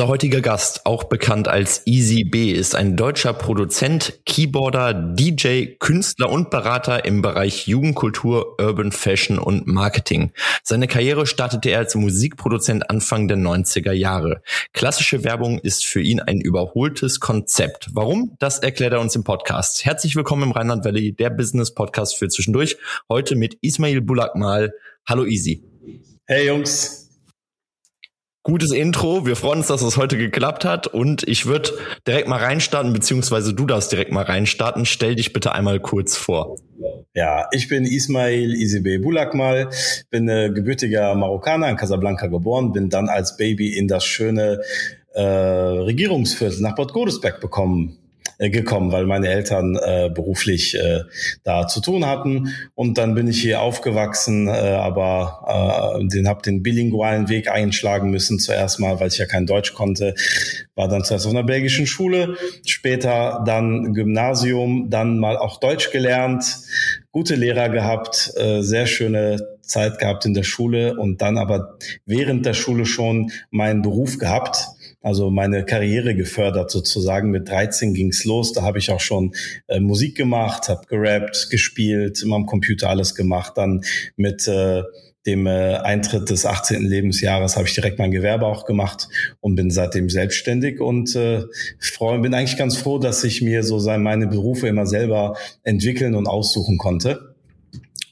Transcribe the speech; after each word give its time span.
Unser 0.00 0.08
heutiger 0.08 0.40
Gast, 0.40 0.86
auch 0.86 1.04
bekannt 1.04 1.46
als 1.46 1.86
Easy 1.86 2.24
B, 2.24 2.52
ist 2.52 2.74
ein 2.74 2.96
deutscher 2.96 3.34
Produzent, 3.34 4.18
Keyboarder, 4.24 4.94
DJ, 4.94 5.74
Künstler 5.78 6.30
und 6.30 6.48
Berater 6.48 7.04
im 7.04 7.20
Bereich 7.20 7.66
Jugendkultur, 7.66 8.58
Urban 8.58 8.92
Fashion 8.92 9.38
und 9.38 9.66
Marketing. 9.66 10.32
Seine 10.62 10.88
Karriere 10.88 11.26
startete 11.26 11.68
er 11.68 11.80
als 11.80 11.94
Musikproduzent 11.96 12.88
Anfang 12.88 13.28
der 13.28 13.36
90er 13.36 13.92
Jahre. 13.92 14.40
Klassische 14.72 15.22
Werbung 15.22 15.58
ist 15.58 15.84
für 15.84 16.00
ihn 16.00 16.20
ein 16.20 16.40
überholtes 16.40 17.20
Konzept. 17.20 17.90
Warum? 17.92 18.36
Das 18.38 18.58
erklärt 18.58 18.94
er 18.94 19.00
uns 19.00 19.14
im 19.16 19.24
Podcast. 19.24 19.84
Herzlich 19.84 20.16
willkommen 20.16 20.44
im 20.44 20.52
Rheinland 20.52 20.82
Valley, 20.82 21.12
der 21.12 21.28
Business 21.28 21.74
Podcast 21.74 22.16
für 22.16 22.28
zwischendurch. 22.28 22.78
Heute 23.10 23.36
mit 23.36 23.58
Ismail 23.60 24.00
Bulakmal. 24.00 24.72
Hallo 25.06 25.26
Easy. 25.26 25.62
Hey 26.24 26.46
Jungs, 26.46 27.09
gutes 28.42 28.72
Intro. 28.72 29.26
Wir 29.26 29.36
freuen 29.36 29.58
uns, 29.58 29.68
dass 29.68 29.82
es 29.82 29.96
heute 29.96 30.16
geklappt 30.16 30.64
hat. 30.64 30.86
Und 30.86 31.26
ich 31.28 31.46
würde 31.46 31.70
direkt 32.06 32.28
mal 32.28 32.38
reinstarten, 32.38 32.92
beziehungsweise 32.92 33.54
du 33.54 33.66
darfst 33.66 33.92
direkt 33.92 34.12
mal 34.12 34.24
reinstarten. 34.24 34.86
Stell 34.86 35.14
dich 35.14 35.32
bitte 35.32 35.52
einmal 35.52 35.80
kurz 35.80 36.16
vor. 36.16 36.56
Ja, 37.14 37.48
ich 37.52 37.68
bin 37.68 37.84
Ismail 37.84 38.54
Isibe 38.54 38.98
Bulakmal, 39.00 39.68
bin 40.10 40.28
äh, 40.28 40.50
gebürtiger 40.50 41.14
Marokkaner 41.14 41.68
in 41.68 41.76
Casablanca 41.76 42.28
geboren, 42.28 42.72
bin 42.72 42.88
dann 42.88 43.08
als 43.08 43.36
Baby 43.36 43.76
in 43.76 43.88
das 43.88 44.04
schöne 44.04 44.60
äh, 45.14 45.20
Regierungsviertel 45.20 46.60
nach 46.60 46.76
Bad 46.76 46.92
Godesberg 46.92 47.40
bekommen 47.40 47.99
gekommen, 48.38 48.90
weil 48.90 49.06
meine 49.06 49.28
Eltern 49.28 49.76
äh, 49.76 50.10
beruflich 50.12 50.74
äh, 50.74 51.00
da 51.42 51.66
zu 51.66 51.80
tun 51.80 52.06
hatten. 52.06 52.54
Und 52.74 52.96
dann 52.96 53.14
bin 53.14 53.28
ich 53.28 53.40
hier 53.40 53.60
aufgewachsen, 53.60 54.48
äh, 54.48 54.50
aber 54.50 55.98
äh, 56.00 56.08
den 56.08 56.26
habe 56.26 56.42
den 56.42 56.62
bilingualen 56.62 57.28
Weg 57.28 57.50
einschlagen 57.50 58.10
müssen 58.10 58.38
zuerst 58.38 58.80
mal, 58.80 58.98
weil 58.98 59.08
ich 59.08 59.18
ja 59.18 59.26
kein 59.26 59.46
Deutsch 59.46 59.74
konnte. 59.74 60.14
War 60.74 60.88
dann 60.88 61.04
zuerst 61.04 61.26
auf 61.26 61.32
einer 61.32 61.42
belgischen 61.42 61.86
Schule, 61.86 62.36
später 62.66 63.42
dann 63.46 63.92
Gymnasium, 63.92 64.88
dann 64.88 65.18
mal 65.18 65.36
auch 65.36 65.60
Deutsch 65.60 65.90
gelernt, 65.90 66.44
gute 67.12 67.34
Lehrer 67.34 67.68
gehabt, 67.68 68.32
äh, 68.36 68.62
sehr 68.62 68.86
schöne 68.86 69.58
Zeit 69.62 69.98
gehabt 69.98 70.24
in 70.26 70.34
der 70.34 70.42
Schule 70.42 70.96
und 70.96 71.22
dann 71.22 71.38
aber 71.38 71.76
während 72.06 72.46
der 72.46 72.54
Schule 72.54 72.86
schon 72.86 73.30
meinen 73.50 73.82
Beruf 73.82 74.18
gehabt 74.18 74.66
also 75.00 75.30
meine 75.30 75.64
Karriere 75.64 76.14
gefördert 76.14 76.70
sozusagen. 76.70 77.30
Mit 77.30 77.48
13 77.48 77.94
ging's 77.94 78.24
los. 78.24 78.52
Da 78.52 78.62
habe 78.62 78.78
ich 78.78 78.90
auch 78.90 79.00
schon 79.00 79.34
äh, 79.66 79.80
Musik 79.80 80.16
gemacht, 80.16 80.68
habe 80.68 80.86
gerappt, 80.86 81.48
gespielt, 81.50 82.22
immer 82.22 82.36
am 82.36 82.46
Computer 82.46 82.90
alles 82.90 83.14
gemacht. 83.14 83.54
Dann 83.56 83.82
mit 84.16 84.46
äh, 84.46 84.82
dem 85.26 85.46
äh, 85.46 85.76
Eintritt 85.76 86.30
des 86.30 86.46
18. 86.46 86.82
Lebensjahres 86.82 87.56
habe 87.56 87.66
ich 87.66 87.74
direkt 87.74 87.98
mein 87.98 88.10
Gewerbe 88.10 88.46
auch 88.46 88.64
gemacht 88.64 89.08
und 89.40 89.54
bin 89.54 89.70
seitdem 89.70 90.08
selbstständig 90.08 90.80
und 90.80 91.14
äh, 91.14 91.44
freu, 91.78 92.18
bin 92.18 92.32
eigentlich 92.32 92.56
ganz 92.56 92.76
froh, 92.76 92.98
dass 92.98 93.22
ich 93.24 93.42
mir 93.42 93.62
so 93.62 93.78
meine 93.98 94.26
Berufe 94.26 94.68
immer 94.68 94.86
selber 94.86 95.36
entwickeln 95.62 96.14
und 96.14 96.26
aussuchen 96.26 96.78
konnte. 96.78 97.34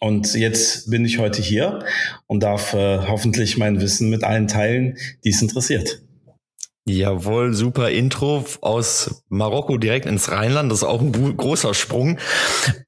Und 0.00 0.34
jetzt 0.34 0.90
bin 0.90 1.04
ich 1.04 1.18
heute 1.18 1.42
hier 1.42 1.80
und 2.26 2.42
darf 2.42 2.74
äh, 2.74 2.98
hoffentlich 3.08 3.56
mein 3.56 3.80
Wissen 3.80 4.10
mit 4.10 4.22
allen 4.22 4.46
teilen, 4.46 4.96
die 5.24 5.30
es 5.30 5.42
interessiert. 5.42 6.02
Jawohl, 6.88 7.52
super 7.52 7.90
Intro 7.90 8.46
aus 8.62 9.22
Marokko 9.28 9.76
direkt 9.76 10.06
ins 10.06 10.30
Rheinland. 10.30 10.72
Das 10.72 10.78
ist 10.78 10.84
auch 10.84 11.02
ein 11.02 11.36
großer 11.36 11.74
Sprung. 11.74 12.18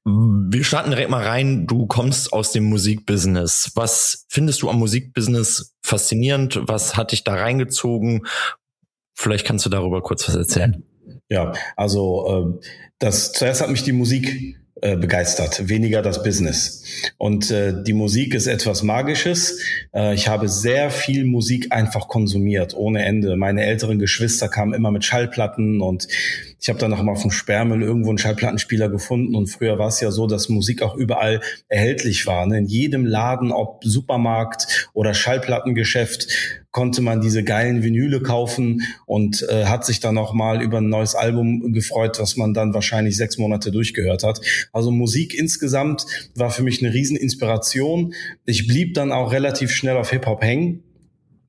Wir 0.03 0.63
starten 0.63 0.89
direkt 0.89 1.11
mal 1.11 1.23
rein. 1.23 1.67
Du 1.67 1.85
kommst 1.85 2.33
aus 2.33 2.51
dem 2.51 2.63
Musikbusiness. 2.63 3.71
Was 3.75 4.25
findest 4.27 4.63
du 4.63 4.71
am 4.71 4.79
Musikbusiness 4.79 5.75
faszinierend? 5.83 6.61
Was 6.63 6.97
hat 6.97 7.11
dich 7.11 7.23
da 7.23 7.35
reingezogen? 7.35 8.25
Vielleicht 9.13 9.45
kannst 9.45 9.67
du 9.67 9.69
darüber 9.69 10.01
kurz 10.01 10.27
was 10.27 10.35
erzählen. 10.35 10.83
Ja, 11.29 11.53
also 11.77 12.57
äh, 12.59 12.67
das 12.97 13.33
zuerst 13.33 13.61
hat 13.61 13.69
mich 13.69 13.83
die 13.83 13.91
Musik 13.91 14.57
begeistert, 14.81 15.69
weniger 15.69 16.01
das 16.01 16.23
Business. 16.23 16.83
Und 17.17 17.51
äh, 17.51 17.83
die 17.83 17.93
Musik 17.93 18.33
ist 18.33 18.47
etwas 18.47 18.83
Magisches. 18.83 19.59
Äh, 19.93 20.15
ich 20.15 20.27
habe 20.27 20.49
sehr 20.49 20.89
viel 20.89 21.25
Musik 21.25 21.71
einfach 21.71 22.07
konsumiert, 22.07 22.75
ohne 22.75 23.05
Ende. 23.05 23.35
Meine 23.37 23.63
älteren 23.63 23.99
Geschwister 23.99 24.49
kamen 24.49 24.73
immer 24.73 24.91
mit 24.91 25.05
Schallplatten 25.05 25.81
und 25.81 26.07
ich 26.61 26.69
habe 26.69 26.77
dann 26.77 26.91
noch 26.91 27.01
mal 27.01 27.13
auf 27.13 27.23
dem 27.23 27.31
Sperrmüll 27.31 27.81
irgendwo 27.81 28.09
einen 28.09 28.19
Schallplattenspieler 28.19 28.87
gefunden. 28.87 29.35
Und 29.35 29.47
früher 29.47 29.79
war 29.79 29.87
es 29.87 29.99
ja 29.99 30.11
so, 30.11 30.27
dass 30.27 30.47
Musik 30.47 30.83
auch 30.83 30.95
überall 30.95 31.41
erhältlich 31.67 32.27
war. 32.27 32.45
Ne? 32.45 32.59
In 32.59 32.67
jedem 32.67 33.03
Laden, 33.03 33.51
ob 33.51 33.83
Supermarkt 33.83 34.89
oder 34.93 35.15
Schallplattengeschäft, 35.15 36.27
konnte 36.69 37.01
man 37.01 37.19
diese 37.19 37.43
geilen 37.43 37.81
Vinyle 37.81 38.21
kaufen 38.21 38.83
und 39.07 39.45
äh, 39.49 39.65
hat 39.65 39.85
sich 39.85 40.01
dann 40.01 40.19
auch 40.19 40.33
mal 40.33 40.61
über 40.61 40.77
ein 40.77 40.87
neues 40.87 41.15
Album 41.15 41.73
gefreut, 41.73 42.19
was 42.19 42.37
man 42.37 42.53
dann 42.53 42.75
wahrscheinlich 42.75 43.17
sechs 43.17 43.39
Monate 43.39 43.71
durchgehört 43.71 44.23
hat. 44.23 44.39
Also 44.71 44.91
Musik 44.91 45.33
insgesamt 45.33 46.05
war 46.35 46.51
für 46.51 46.61
mich 46.61 46.81
eine 46.81 46.93
Rieseninspiration. 46.93 48.13
Ich 48.45 48.67
blieb 48.67 48.93
dann 48.93 49.11
auch 49.11 49.33
relativ 49.33 49.71
schnell 49.71 49.97
auf 49.97 50.11
Hip-Hop 50.11 50.43
hängen 50.43 50.83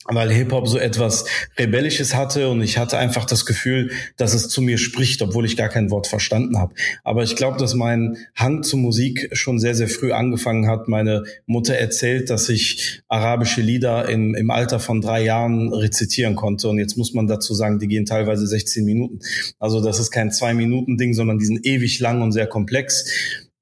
weil 0.06 0.32
Hip-Hop 0.32 0.66
so 0.66 0.78
etwas 0.78 1.24
Rebellisches 1.58 2.14
hatte 2.14 2.48
und 2.50 2.60
ich 2.60 2.78
hatte 2.78 2.98
einfach 2.98 3.24
das 3.24 3.46
Gefühl, 3.46 3.92
dass 4.16 4.34
es 4.34 4.48
zu 4.48 4.60
mir 4.60 4.78
spricht, 4.78 5.22
obwohl 5.22 5.44
ich 5.44 5.56
gar 5.56 5.68
kein 5.68 5.90
Wort 5.90 6.06
verstanden 6.06 6.58
habe. 6.58 6.74
Aber 7.04 7.22
ich 7.22 7.36
glaube, 7.36 7.58
dass 7.58 7.74
mein 7.74 8.16
Hang 8.34 8.62
zur 8.62 8.80
Musik 8.80 9.30
schon 9.32 9.58
sehr, 9.58 9.74
sehr 9.74 9.88
früh 9.88 10.12
angefangen 10.12 10.66
hat. 10.66 10.88
Meine 10.88 11.24
Mutter 11.46 11.74
erzählt, 11.74 12.30
dass 12.30 12.48
ich 12.48 13.02
arabische 13.08 13.60
Lieder 13.60 14.08
im, 14.08 14.34
im 14.34 14.50
Alter 14.50 14.80
von 14.80 15.00
drei 15.00 15.22
Jahren 15.22 15.72
rezitieren 15.72 16.34
konnte 16.34 16.68
und 16.68 16.78
jetzt 16.78 16.96
muss 16.96 17.14
man 17.14 17.26
dazu 17.26 17.54
sagen, 17.54 17.78
die 17.78 17.88
gehen 17.88 18.04
teilweise 18.04 18.46
16 18.46 18.84
Minuten. 18.84 19.20
Also 19.58 19.82
das 19.82 20.00
ist 20.00 20.10
kein 20.10 20.32
Zwei-Minuten-Ding, 20.32 21.14
sondern 21.14 21.38
die 21.38 21.46
sind 21.46 21.64
ewig 21.64 22.00
lang 22.00 22.22
und 22.22 22.32
sehr 22.32 22.46
komplex. 22.46 23.04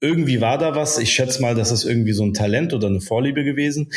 Irgendwie 0.01 0.41
war 0.41 0.57
da 0.57 0.75
was. 0.75 0.99
Ich 0.99 1.13
schätze 1.13 1.43
mal, 1.43 1.55
das 1.55 1.71
ist 1.71 1.85
irgendwie 1.85 2.13
so 2.13 2.25
ein 2.25 2.33
Talent 2.33 2.73
oder 2.73 2.87
eine 2.87 3.03
Vorliebe 3.03 3.45
gewesen. 3.45 3.91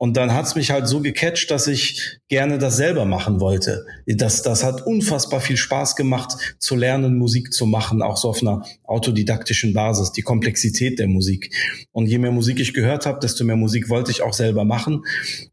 Und 0.00 0.16
dann 0.16 0.32
hat's 0.32 0.54
mich 0.54 0.70
halt 0.70 0.88
so 0.88 1.02
gecatcht, 1.02 1.50
dass 1.50 1.66
ich 1.66 2.19
gerne 2.30 2.58
das 2.58 2.76
selber 2.76 3.04
machen 3.04 3.40
wollte. 3.40 3.84
Das, 4.06 4.42
das 4.42 4.62
hat 4.62 4.86
unfassbar 4.86 5.40
viel 5.40 5.56
Spaß 5.56 5.96
gemacht, 5.96 6.56
zu 6.58 6.76
lernen, 6.76 7.18
Musik 7.18 7.52
zu 7.52 7.66
machen, 7.66 8.02
auch 8.02 8.16
so 8.16 8.28
auf 8.28 8.40
einer 8.40 8.64
autodidaktischen 8.84 9.74
Basis, 9.74 10.12
die 10.12 10.22
Komplexität 10.22 11.00
der 11.00 11.08
Musik. 11.08 11.52
Und 11.90 12.06
je 12.06 12.18
mehr 12.18 12.30
Musik 12.30 12.60
ich 12.60 12.72
gehört 12.72 13.04
habe, 13.04 13.18
desto 13.20 13.44
mehr 13.44 13.56
Musik 13.56 13.88
wollte 13.88 14.12
ich 14.12 14.22
auch 14.22 14.32
selber 14.32 14.64
machen. 14.64 15.04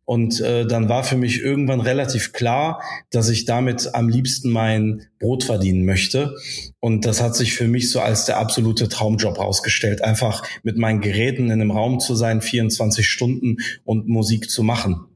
Und 0.05 0.39
äh, 0.39 0.67
dann 0.67 0.87
war 0.87 1.03
für 1.03 1.17
mich 1.17 1.41
irgendwann 1.41 1.81
relativ 1.81 2.31
klar, 2.31 2.83
dass 3.09 3.27
ich 3.29 3.45
damit 3.45 3.95
am 3.95 4.07
liebsten 4.07 4.51
mein 4.51 5.07
Brot 5.19 5.43
verdienen 5.43 5.83
möchte. 5.83 6.35
Und 6.79 7.05
das 7.05 7.21
hat 7.23 7.35
sich 7.35 7.55
für 7.55 7.67
mich 7.67 7.89
so 7.89 8.01
als 8.01 8.25
der 8.25 8.37
absolute 8.37 8.87
Traumjob 8.87 9.39
rausgestellt, 9.39 10.03
einfach 10.03 10.43
mit 10.61 10.77
meinen 10.77 11.01
Geräten 11.01 11.45
in 11.45 11.53
einem 11.53 11.71
Raum 11.71 11.99
zu 11.99 12.13
sein, 12.13 12.41
24 12.41 13.09
Stunden 13.09 13.57
und 13.83 14.07
Musik 14.07 14.51
zu 14.51 14.61
machen. 14.61 15.07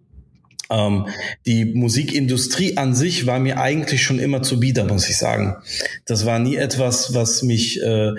Ähm, 0.71 1.07
die 1.45 1.65
Musikindustrie 1.65 2.77
an 2.77 2.95
sich 2.95 3.27
war 3.27 3.39
mir 3.39 3.59
eigentlich 3.59 4.01
schon 4.01 4.19
immer 4.19 4.41
zu 4.41 4.59
bieder, 4.59 4.85
muss 4.85 5.09
ich 5.09 5.17
sagen. 5.17 5.55
Das 6.05 6.25
war 6.25 6.39
nie 6.39 6.55
etwas, 6.55 7.13
was 7.13 7.43
mich 7.43 7.81
äh, 7.83 8.13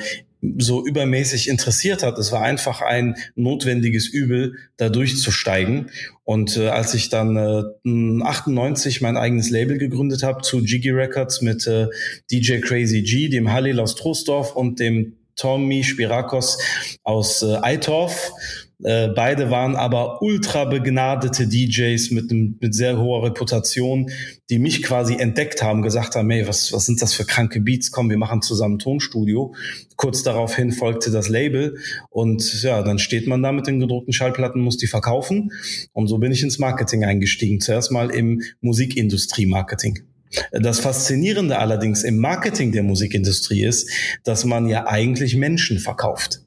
so 0.58 0.84
übermäßig 0.84 1.48
interessiert 1.48 2.02
hat. 2.02 2.18
Es 2.18 2.32
war 2.32 2.42
einfach 2.42 2.82
ein 2.82 3.16
notwendiges 3.36 4.08
Übel, 4.08 4.56
da 4.76 4.88
durchzusteigen. 4.88 5.90
Und 6.24 6.56
äh, 6.56 6.68
als 6.68 6.94
ich 6.94 7.08
dann 7.08 7.36
äh, 7.36 8.22
98 8.24 9.00
mein 9.00 9.16
eigenes 9.16 9.50
Label 9.50 9.78
gegründet 9.78 10.22
habe 10.22 10.42
zu 10.42 10.60
Jiggy 10.60 10.90
Records 10.90 11.42
mit 11.42 11.66
äh, 11.66 11.86
DJ 12.30 12.58
Crazy 12.58 13.02
G, 13.02 13.28
dem 13.28 13.52
Halil 13.52 13.78
aus 13.78 13.94
Troisdorf 13.94 14.54
und 14.56 14.80
dem 14.80 15.16
Tommy 15.36 15.84
Spirakos 15.84 16.58
aus 17.02 17.42
äh, 17.42 17.56
Eitorf, 17.62 18.32
äh, 18.84 19.08
beide 19.08 19.50
waren 19.50 19.76
aber 19.76 20.22
ultra 20.22 20.64
begnadete 20.64 21.46
DJs 21.46 22.10
mit, 22.10 22.30
einem, 22.30 22.58
mit 22.60 22.74
sehr 22.74 22.98
hoher 22.98 23.24
Reputation, 23.24 24.10
die 24.50 24.58
mich 24.58 24.82
quasi 24.82 25.16
entdeckt 25.16 25.62
haben, 25.62 25.82
gesagt 25.82 26.16
haben, 26.16 26.28
hey, 26.30 26.46
was, 26.46 26.72
was 26.72 26.86
sind 26.86 27.00
das 27.00 27.14
für 27.14 27.24
kranke 27.24 27.60
Beats? 27.60 27.90
Komm, 27.90 28.10
wir 28.10 28.18
machen 28.18 28.42
zusammen 28.42 28.78
Tonstudio. 28.78 29.54
Kurz 29.96 30.22
daraufhin 30.22 30.72
folgte 30.72 31.10
das 31.10 31.28
Label 31.28 31.78
und 32.10 32.62
ja, 32.62 32.82
dann 32.82 32.98
steht 32.98 33.26
man 33.26 33.42
da 33.42 33.52
mit 33.52 33.66
den 33.66 33.78
gedruckten 33.78 34.12
Schallplatten, 34.12 34.60
muss 34.60 34.78
die 34.78 34.88
verkaufen. 34.88 35.52
Und 35.92 36.08
so 36.08 36.18
bin 36.18 36.32
ich 36.32 36.42
ins 36.42 36.58
Marketing 36.58 37.04
eingestiegen. 37.04 37.60
Zuerst 37.60 37.92
mal 37.92 38.10
im 38.10 38.42
Musikindustrie-Marketing. 38.60 40.00
Das 40.50 40.80
Faszinierende 40.80 41.58
allerdings 41.58 42.04
im 42.04 42.16
Marketing 42.16 42.72
der 42.72 42.82
Musikindustrie 42.82 43.64
ist, 43.64 43.90
dass 44.24 44.44
man 44.44 44.66
ja 44.66 44.86
eigentlich 44.86 45.36
Menschen 45.36 45.78
verkauft. 45.78 46.40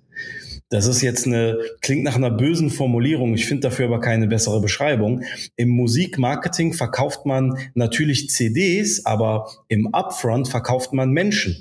Das 0.70 0.88
ist 0.88 1.02
jetzt 1.02 1.28
eine, 1.28 1.60
klingt 1.82 2.04
nach 2.04 2.16
einer 2.16 2.32
bösen 2.32 2.72
Formulierung. 2.72 3.36
Ich 3.36 3.46
finde 3.46 3.62
dafür 3.62 3.86
aber 3.86 4.00
keine 4.00 4.28
bessere 4.28 4.62
Beschreibung. 4.62 5.24
Im 5.56 5.70
Musikmarketing 5.70 6.74
verkauft 6.74 7.26
man 7.26 7.58
natürlich 7.76 8.30
CDs, 8.30 9.06
aber 9.06 9.48
im 9.68 9.94
Upfront 9.94 10.48
verkauft 10.48 10.92
man 10.92 11.12
Menschen 11.12 11.56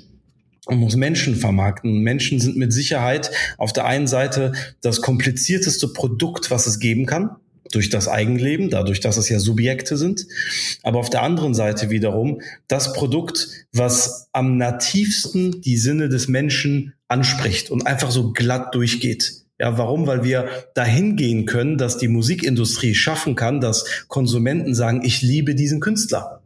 und 0.65 0.77
muss 0.77 0.95
Menschen 0.95 1.35
vermarkten. 1.35 1.99
Menschen 1.99 2.39
sind 2.39 2.57
mit 2.57 2.73
Sicherheit 2.73 3.29
auf 3.59 3.73
der 3.73 3.85
einen 3.85 4.07
Seite 4.07 4.53
das 4.81 5.01
komplizierteste 5.01 5.89
Produkt, 5.89 6.49
was 6.49 6.65
es 6.65 6.79
geben 6.79 7.05
kann 7.05 7.35
durch 7.75 7.89
das 7.89 8.07
Eigenleben, 8.07 8.69
dadurch, 8.69 8.99
dass 8.99 9.17
es 9.17 9.29
ja 9.29 9.39
Subjekte 9.39 9.97
sind. 9.97 10.25
Aber 10.83 10.99
auf 10.99 11.09
der 11.09 11.23
anderen 11.23 11.53
Seite 11.53 11.89
wiederum 11.89 12.41
das 12.67 12.93
Produkt, 12.93 13.49
was 13.73 14.29
am 14.31 14.57
nativsten 14.57 15.61
die 15.61 15.77
Sinne 15.77 16.09
des 16.09 16.27
Menschen 16.27 16.93
anspricht 17.07 17.69
und 17.69 17.85
einfach 17.85 18.11
so 18.11 18.31
glatt 18.31 18.73
durchgeht. 18.73 19.45
Ja, 19.59 19.77
warum? 19.77 20.05
Weil 20.07 20.23
wir 20.23 20.49
dahin 20.73 21.15
gehen 21.15 21.45
können, 21.45 21.77
dass 21.77 21.97
die 21.97 22.09
Musikindustrie 22.09 22.93
schaffen 22.93 23.35
kann, 23.35 23.61
dass 23.61 24.05
Konsumenten 24.07 24.75
sagen, 24.75 25.01
ich 25.03 25.21
liebe 25.21 25.55
diesen 25.55 25.79
Künstler. 25.79 26.41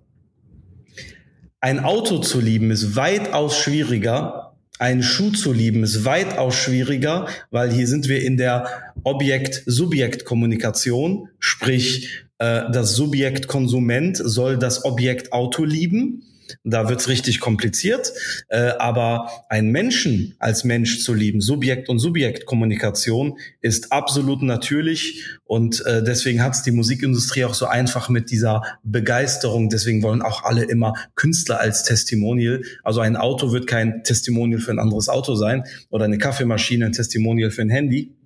Ein 1.59 1.79
Auto 1.79 2.19
zu 2.19 2.39
lieben 2.39 2.71
ist 2.71 2.95
weitaus 2.95 3.57
schwieriger 3.57 4.38
einen 4.79 5.03
Schuh 5.03 5.29
zu 5.31 5.53
lieben 5.53 5.83
ist 5.83 6.05
weitaus 6.05 6.55
schwieriger, 6.55 7.27
weil 7.51 7.71
hier 7.71 7.85
sind 7.85 8.09
wir 8.09 8.23
in 8.23 8.37
der 8.37 8.65
Objekt-Subjekt-Kommunikation, 9.03 11.29
sprich 11.37 12.23
äh, 12.39 12.63
das 12.71 12.95
Subjekt 12.95 13.47
Konsument 13.47 14.17
soll 14.17 14.57
das 14.57 14.85
Objekt 14.85 15.33
Auto 15.33 15.65
lieben 15.65 16.23
da 16.63 16.89
wird's 16.89 17.07
richtig 17.07 17.39
kompliziert. 17.39 18.13
Äh, 18.47 18.71
aber 18.79 19.29
einen 19.49 19.71
Menschen 19.71 20.35
als 20.39 20.63
Mensch 20.63 21.03
zu 21.03 21.13
lieben, 21.13 21.41
Subjekt 21.41 21.89
und 21.89 21.99
Subjektkommunikation, 21.99 23.37
ist 23.61 23.91
absolut 23.91 24.41
natürlich. 24.41 25.25
Und 25.45 25.85
äh, 25.85 26.03
deswegen 26.03 26.43
hat's 26.43 26.63
die 26.63 26.71
Musikindustrie 26.71 27.45
auch 27.45 27.53
so 27.53 27.65
einfach 27.65 28.09
mit 28.09 28.31
dieser 28.31 28.61
Begeisterung. 28.83 29.69
Deswegen 29.69 30.03
wollen 30.03 30.21
auch 30.21 30.43
alle 30.43 30.63
immer 30.63 30.93
Künstler 31.15 31.59
als 31.59 31.83
Testimonial. 31.83 32.61
Also 32.83 33.01
ein 33.01 33.15
Auto 33.15 33.51
wird 33.51 33.67
kein 33.67 34.03
Testimonial 34.03 34.59
für 34.59 34.71
ein 34.71 34.79
anderes 34.79 35.09
Auto 35.09 35.35
sein 35.35 35.63
oder 35.89 36.05
eine 36.05 36.17
Kaffeemaschine 36.17 36.85
ein 36.85 36.93
Testimonial 36.93 37.51
für 37.51 37.61
ein 37.61 37.69
Handy 37.69 38.18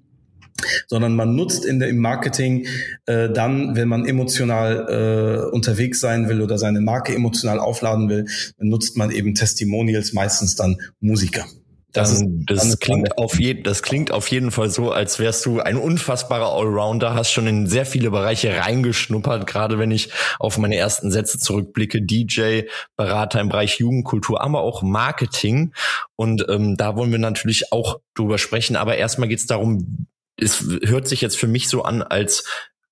sondern 0.87 1.15
man 1.15 1.35
nutzt 1.35 1.65
in 1.65 1.79
der, 1.79 1.89
im 1.89 1.97
Marketing 1.97 2.67
äh, 3.05 3.29
dann, 3.29 3.75
wenn 3.75 3.87
man 3.87 4.05
emotional 4.05 5.47
äh, 5.49 5.55
unterwegs 5.55 5.99
sein 5.99 6.29
will 6.29 6.41
oder 6.41 6.57
seine 6.57 6.81
Marke 6.81 7.13
emotional 7.13 7.59
aufladen 7.59 8.09
will, 8.09 8.25
nutzt 8.57 8.97
man 8.97 9.11
eben 9.11 9.35
Testimonials, 9.35 10.13
meistens 10.13 10.55
dann 10.55 10.77
Musiker. 10.99 11.45
Das, 11.93 12.11
ist, 12.11 12.25
das 12.47 12.79
klingt 12.79 13.19
auf 13.19 13.39
je, 13.39 13.53
das 13.53 13.83
klingt 13.83 14.11
auf 14.11 14.27
jeden 14.29 14.49
Fall 14.49 14.71
so, 14.71 14.91
als 14.91 15.19
wärst 15.19 15.45
du 15.45 15.59
ein 15.59 15.77
unfassbarer 15.77 16.51
Allrounder, 16.51 17.13
hast 17.13 17.31
schon 17.31 17.45
in 17.45 17.67
sehr 17.67 17.85
viele 17.85 18.09
Bereiche 18.09 18.57
reingeschnuppert, 18.57 19.45
gerade 19.45 19.77
wenn 19.77 19.91
ich 19.91 20.09
auf 20.39 20.57
meine 20.57 20.75
ersten 20.75 21.11
Sätze 21.11 21.37
zurückblicke, 21.37 22.01
DJ, 22.01 22.61
Berater 22.97 23.39
im 23.41 23.49
Bereich 23.49 23.77
Jugendkultur, 23.77 24.41
aber 24.41 24.61
auch 24.61 24.81
Marketing. 24.81 25.71
Und 26.15 26.43
ähm, 26.49 26.77
da 26.77 26.95
wollen 26.95 27.11
wir 27.11 27.19
natürlich 27.19 27.71
auch 27.71 27.99
drüber 28.15 28.39
sprechen. 28.39 28.75
Aber 28.75 28.97
erstmal 28.97 29.29
geht 29.29 29.39
es 29.39 29.45
darum, 29.45 30.07
es 30.37 30.63
hört 30.83 31.07
sich 31.07 31.21
jetzt 31.21 31.37
für 31.37 31.47
mich 31.47 31.67
so 31.67 31.83
an, 31.83 32.01
als 32.01 32.45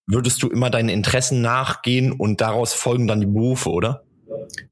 würdest 0.08 0.44
du 0.44 0.50
immer 0.50 0.70
deinen 0.70 0.90
Interessen 0.90 1.42
nachgehen 1.42 2.12
und 2.12 2.42
daraus 2.42 2.74
folgen 2.74 3.08
dann 3.08 3.22
die 3.22 3.28
Berufe, 3.28 3.70
oder? 3.70 4.04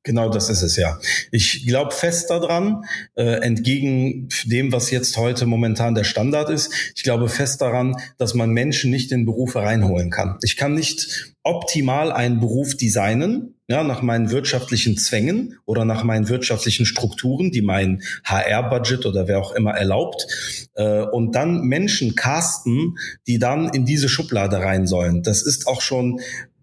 Genau 0.03 0.29
das 0.29 0.49
ist 0.49 0.61
es 0.61 0.75
ja. 0.75 0.99
Ich 1.31 1.65
glaube 1.65 1.91
fest 1.91 2.29
daran, 2.29 2.83
äh, 3.15 3.41
entgegen 3.41 4.29
dem, 4.45 4.71
was 4.71 4.91
jetzt 4.91 5.17
heute 5.17 5.45
momentan 5.45 5.95
der 5.95 6.03
Standard 6.03 6.49
ist, 6.49 6.71
ich 6.95 7.03
glaube 7.03 7.29
fest 7.29 7.61
daran, 7.61 7.95
dass 8.17 8.33
man 8.33 8.51
Menschen 8.51 8.91
nicht 8.91 9.11
in 9.11 9.25
Berufe 9.25 9.59
reinholen 9.59 10.09
kann. 10.09 10.37
Ich 10.41 10.57
kann 10.57 10.73
nicht 10.73 11.33
optimal 11.43 12.11
einen 12.11 12.39
Beruf 12.39 12.75
designen, 12.75 13.58
ja, 13.69 13.83
nach 13.83 14.01
meinen 14.01 14.31
wirtschaftlichen 14.31 14.97
Zwängen 14.97 15.59
oder 15.65 15.85
nach 15.85 16.03
meinen 16.03 16.27
wirtschaftlichen 16.27 16.87
Strukturen, 16.87 17.51
die 17.51 17.61
mein 17.61 18.01
HR-Budget 18.23 19.05
oder 19.05 19.27
wer 19.27 19.39
auch 19.39 19.53
immer 19.53 19.71
erlaubt, 19.71 20.25
äh, 20.73 21.03
und 21.03 21.35
dann 21.35 21.61
Menschen 21.61 22.15
casten, 22.15 22.97
die 23.27 23.37
dann 23.37 23.69
in 23.69 23.85
diese 23.85 24.09
Schublade 24.09 24.57
rein 24.57 24.87
sollen. 24.87 25.21
Das 25.21 25.43
ist 25.43 25.67
auch 25.67 25.81
schon 25.81 26.19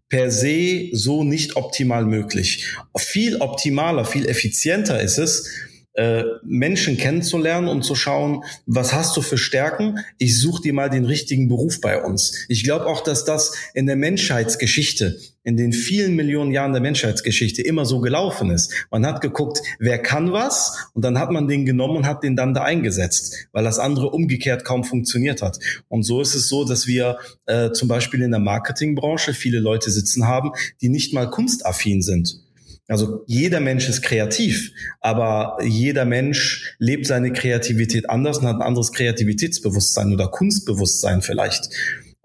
per 0.09 0.33
se 0.33 0.89
so 0.93 1.23
nicht 1.23 1.55
optimal 1.55 2.05
möglich. 2.05 2.75
Viel 2.97 3.37
optimaler, 3.37 4.05
viel 4.05 4.27
effizienter 4.27 5.01
ist 5.01 5.19
es, 5.19 5.49
äh, 5.97 6.25
Menschen 6.45 6.97
kennenzulernen 6.97 7.69
und 7.69 7.83
zu 7.83 7.95
schauen, 7.95 8.45
was 8.67 8.93
hast 8.93 9.17
du 9.17 9.23
für 9.23 9.39
Stärken? 9.39 10.01
Ich 10.19 10.41
suche 10.41 10.63
dir 10.63 10.75
mal 10.75 10.91
den 10.91 11.05
richtigen 11.05 11.49
Beruf 11.49 11.81
bei 11.81 12.03
uns. 12.03 12.45
Ich 12.49 12.65
glaube 12.65 12.87
auch, 12.87 13.01
dass 13.01 13.25
das 13.25 13.53
in 13.75 13.87
der 13.87 13.97
Menschheitsgeschichte, 13.97 15.19
in 15.47 15.57
den 15.57 15.73
vielen 15.73 16.17
Millionen 16.17 16.51
Jahren 16.51 16.73
der 16.73 16.83
Menschheitsgeschichte 16.83 17.63
immer 17.63 17.87
so 17.87 18.01
gelaufen 18.01 18.51
ist. 18.51 18.87
Man 18.91 19.07
hat 19.07 19.21
geguckt, 19.21 19.63
wer 19.79 19.99
kann 19.99 20.33
was 20.33 20.89
und 20.93 21.05
dann 21.05 21.21
hat 21.21 21.31
man 21.31 21.47
den 21.47 21.65
genommen 21.65 21.99
und 21.99 22.07
hat 22.07 22.25
den 22.25 22.35
dann 22.35 22.53
da 22.53 22.65
eingesetzt, 22.65 23.47
weil 23.53 23.63
das 23.63 23.79
andere 23.79 24.11
umgekehrt 24.11 24.65
kaum 24.65 24.83
funktioniert 24.83 25.43
hat. 25.43 25.61
Und 25.87 26.03
so 26.03 26.21
ist 26.21 26.35
es 26.35 26.49
so, 26.49 26.65
dass 26.65 26.89
wir 26.89 27.19
äh, 27.47 27.71
zum 27.71 27.87
Beispiel 27.87 28.23
in 28.23 28.33
der 28.33 28.41
Marketingbranche 28.41 29.35
viele 29.35 29.61
Leute 29.61 29.93
sitzen 29.93 30.27
haben, 30.27 30.51
die 30.81 30.89
nicht 30.89 31.15
mal 31.15 31.31
kunstaffin 31.31 32.03
sind 32.03 32.41
also 32.89 33.25
jeder 33.27 33.59
Mensch 33.59 33.89
ist 33.89 34.03
kreativ, 34.03 34.71
aber 35.01 35.59
jeder 35.65 36.05
Mensch 36.05 36.77
lebt 36.79 37.07
seine 37.07 37.33
Kreativität 37.33 38.09
anders 38.09 38.39
und 38.39 38.47
hat 38.47 38.57
ein 38.57 38.63
anderes 38.63 38.93
Kreativitätsbewusstsein 38.93 40.13
oder 40.13 40.29
Kunstbewusstsein 40.29 41.21
vielleicht. 41.21 41.69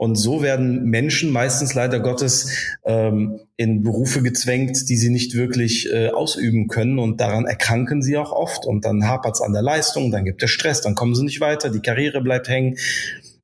Und 0.02 0.16
so 0.16 0.42
werden 0.42 0.86
Menschen 0.86 1.30
meistens 1.30 1.76
leider 1.76 2.00
Gottes 2.00 2.50
ähm, 2.86 3.40
in 3.56 3.84
Berufe 3.84 4.24
gezwängt, 4.24 4.90
die 4.90 4.98
sie 4.98 5.12
nicht 5.12 5.36
wirklich 5.36 5.94
äh, 5.94 6.10
ausüben 6.10 6.68
können. 6.70 6.98
Und 6.98 7.22
daran 7.22 7.46
erkranken 7.46 8.02
sie 8.02 8.18
auch 8.18 8.32
oft. 8.32 8.66
Und 8.66 8.84
dann 8.84 9.06
hapert 9.06 9.36
es 9.36 9.42
an 9.42 9.54
der 9.54 9.62
Leistung, 9.62 10.10
dann 10.10 10.26
gibt 10.26 10.42
es 10.42 10.50
Stress, 10.50 10.82
dann 10.82 10.96
kommen 10.96 11.14
sie 11.14 11.24
nicht 11.24 11.40
weiter, 11.40 11.70
die 11.70 11.82
Karriere 11.82 12.20
bleibt 12.20 12.50
hängen. 12.50 12.78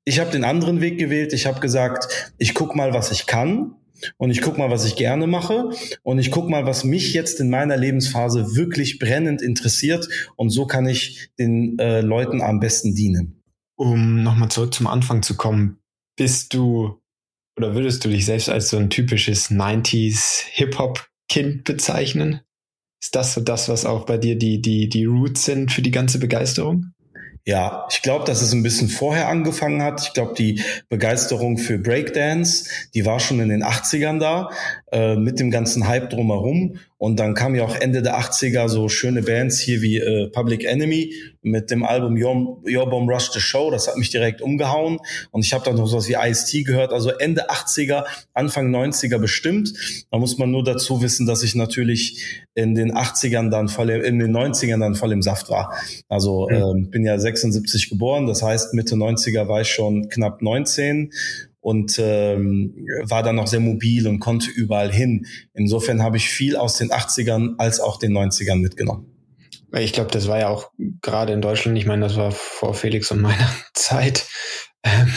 Ich 0.04 0.20
habe 0.20 0.32
den 0.32 0.44
anderen 0.44 0.82
Weg 0.82 0.98
gewählt. 0.98 1.32
Ich 1.32 1.46
habe 1.46 1.60
gesagt, 1.60 2.34
ich 2.40 2.56
guck 2.56 2.76
mal, 2.76 2.92
was 2.92 3.12
ich 3.12 3.28
kann 3.28 3.76
und 4.18 4.32
ich 4.32 4.42
guck 4.42 4.58
mal, 4.58 4.72
was 4.72 4.84
ich 4.84 4.96
gerne 4.96 5.28
mache 5.28 5.70
und 6.02 6.18
ich 6.18 6.32
guck 6.32 6.50
mal, 6.50 6.66
was 6.66 6.84
mich 6.84 7.14
jetzt 7.14 7.40
in 7.40 7.52
meiner 7.52 7.78
Lebensphase 7.78 8.56
wirklich 8.56 8.98
brennend 8.98 9.44
interessiert 9.44 10.10
und 10.38 10.50
so 10.50 10.66
kann 10.66 10.88
ich 10.88 11.30
den 11.38 11.78
äh, 11.78 12.02
Leuten 12.02 12.42
am 12.42 12.60
besten 12.60 12.96
dienen. 12.96 13.44
Um 13.76 14.24
nochmal 14.24 14.50
zurück 14.50 14.74
zum 14.74 14.88
Anfang 14.88 15.22
zu 15.22 15.38
kommen, 15.38 15.77
bist 16.18 16.54
du 16.54 17.00
oder 17.58 17.74
würdest 17.74 18.06
du 18.06 18.10
dich 18.10 18.26
selbst 18.26 18.50
als 18.50 18.70
so 18.70 18.78
ein 18.78 18.90
typisches 18.90 19.50
90s 19.50 20.44
Hip-Hop-Kind 20.52 21.64
bezeichnen? 21.64 22.42
Ist 23.02 23.16
das 23.16 23.34
so 23.34 23.42
das, 23.42 23.70
was 23.70 23.86
auch 23.86 24.06
bei 24.06 24.18
dir 24.18 24.38
die, 24.38 24.62
die, 24.62 24.90
die 24.90 25.06
Roots 25.06 25.46
sind 25.46 25.72
für 25.72 25.82
die 25.82 25.92
ganze 25.92 26.20
Begeisterung? 26.20 26.92
Ja, 27.46 27.88
ich 27.90 28.02
glaube, 28.02 28.26
dass 28.26 28.42
es 28.42 28.52
ein 28.52 28.62
bisschen 28.62 28.90
vorher 28.90 29.30
angefangen 29.30 29.82
hat. 29.82 30.02
Ich 30.02 30.14
glaube, 30.14 30.34
die 30.34 30.62
Begeisterung 30.90 31.58
für 31.58 31.78
Breakdance, 31.78 32.70
die 32.94 33.06
war 33.06 33.22
schon 33.22 33.40
in 33.40 33.48
den 33.48 33.64
80ern 33.64 34.20
da, 34.20 34.50
äh, 34.92 35.16
mit 35.16 35.40
dem 35.40 35.50
ganzen 35.50 35.88
Hype 35.88 36.10
drumherum. 36.10 36.78
Und 37.00 37.20
dann 37.20 37.36
kam 37.36 37.54
ja 37.54 37.64
auch 37.64 37.76
Ende 37.76 38.02
der 38.02 38.20
80er 38.20 38.70
so 38.70 38.90
schöne 38.90 39.22
Bands 39.22 39.60
hier 39.60 39.82
wie 39.82 39.98
äh, 39.98 40.30
Public 40.30 40.66
Enemy 40.66 41.14
mit 41.44 41.70
dem 41.70 41.84
Album 41.84 42.18
Your, 42.22 42.60
Your 42.68 42.90
Bomb 42.90 43.10
Rush 43.10 43.32
the 43.32 43.40
Show. 43.40 43.70
Das 43.70 43.88
hat 43.88 43.98
mich 43.98 44.10
direkt 44.10 44.42
umgehauen. 44.42 45.00
Und 45.30 45.46
ich 45.46 45.54
habe 45.54 45.64
dann 45.64 45.76
noch 45.76 45.86
sowas 45.86 46.10
wie 46.10 46.16
Ice-T 46.16 46.64
gehört. 46.64 46.94
Also 46.94 47.12
Ende 47.12 47.52
80er, 47.52 48.06
Anfang 48.34 48.74
90er 48.76 49.20
bestimmt. 49.20 49.74
Da 50.10 50.18
muss 50.18 50.40
man 50.40 50.50
nur 50.50 50.64
dazu 50.64 51.02
wissen, 51.02 51.28
dass 51.28 51.44
ich 51.44 51.54
natürlich 51.54 52.44
in 52.56 52.74
den 52.74 52.92
80ern 52.94 53.52
dann 53.52 53.68
voll, 53.68 53.92
in 53.92 54.18
den 54.18 54.36
90ern 54.36 54.80
dann 54.80 54.96
voll 54.96 55.12
im 55.12 55.22
Saft 55.22 55.50
war. 55.50 55.74
Also 56.10 56.48
mhm. 56.50 56.86
äh, 56.86 56.90
bin 56.90 57.06
ja 57.06 57.20
76 57.20 57.90
geboren. 57.92 58.26
Das 58.26 58.42
heißt, 58.42 58.74
Mitte 58.74 58.96
90er 58.96 59.48
war 59.48 59.62
ich 59.62 59.70
schon 59.70 60.10
knapp 60.10 60.42
19 60.42 61.12
und 61.60 62.00
ähm, 62.00 62.86
war 63.04 63.24
dann 63.24 63.36
noch 63.36 63.48
sehr 63.48 63.60
mobil 63.60 64.08
und 64.08 64.20
konnte 64.20 64.50
überall 64.50 64.92
hin. 64.92 65.26
Insofern 65.54 66.04
habe 66.04 66.18
ich 66.18 66.30
viel 66.30 66.56
aus 66.56 66.78
den 66.78 66.92
80ern 66.92 67.56
als 67.58 67.80
auch 67.80 68.00
den 68.00 68.14
90ern 68.14 68.58
mitgenommen. 68.58 69.14
Ich 69.74 69.94
glaube, 69.94 70.12
das 70.12 70.28
war 70.28 70.40
ja 70.40 70.48
auch 70.48 70.72
gerade 71.02 71.34
in 71.34 71.42
Deutschland, 71.42 71.78
ich 71.78 71.86
meine, 71.86 72.06
das 72.06 72.16
war 72.16 72.32
vor 72.32 72.74
Felix 72.74 73.12
und 73.12 73.22
meiner 73.22 73.50
Zeit, 73.74 74.28
ähm, 74.84 75.12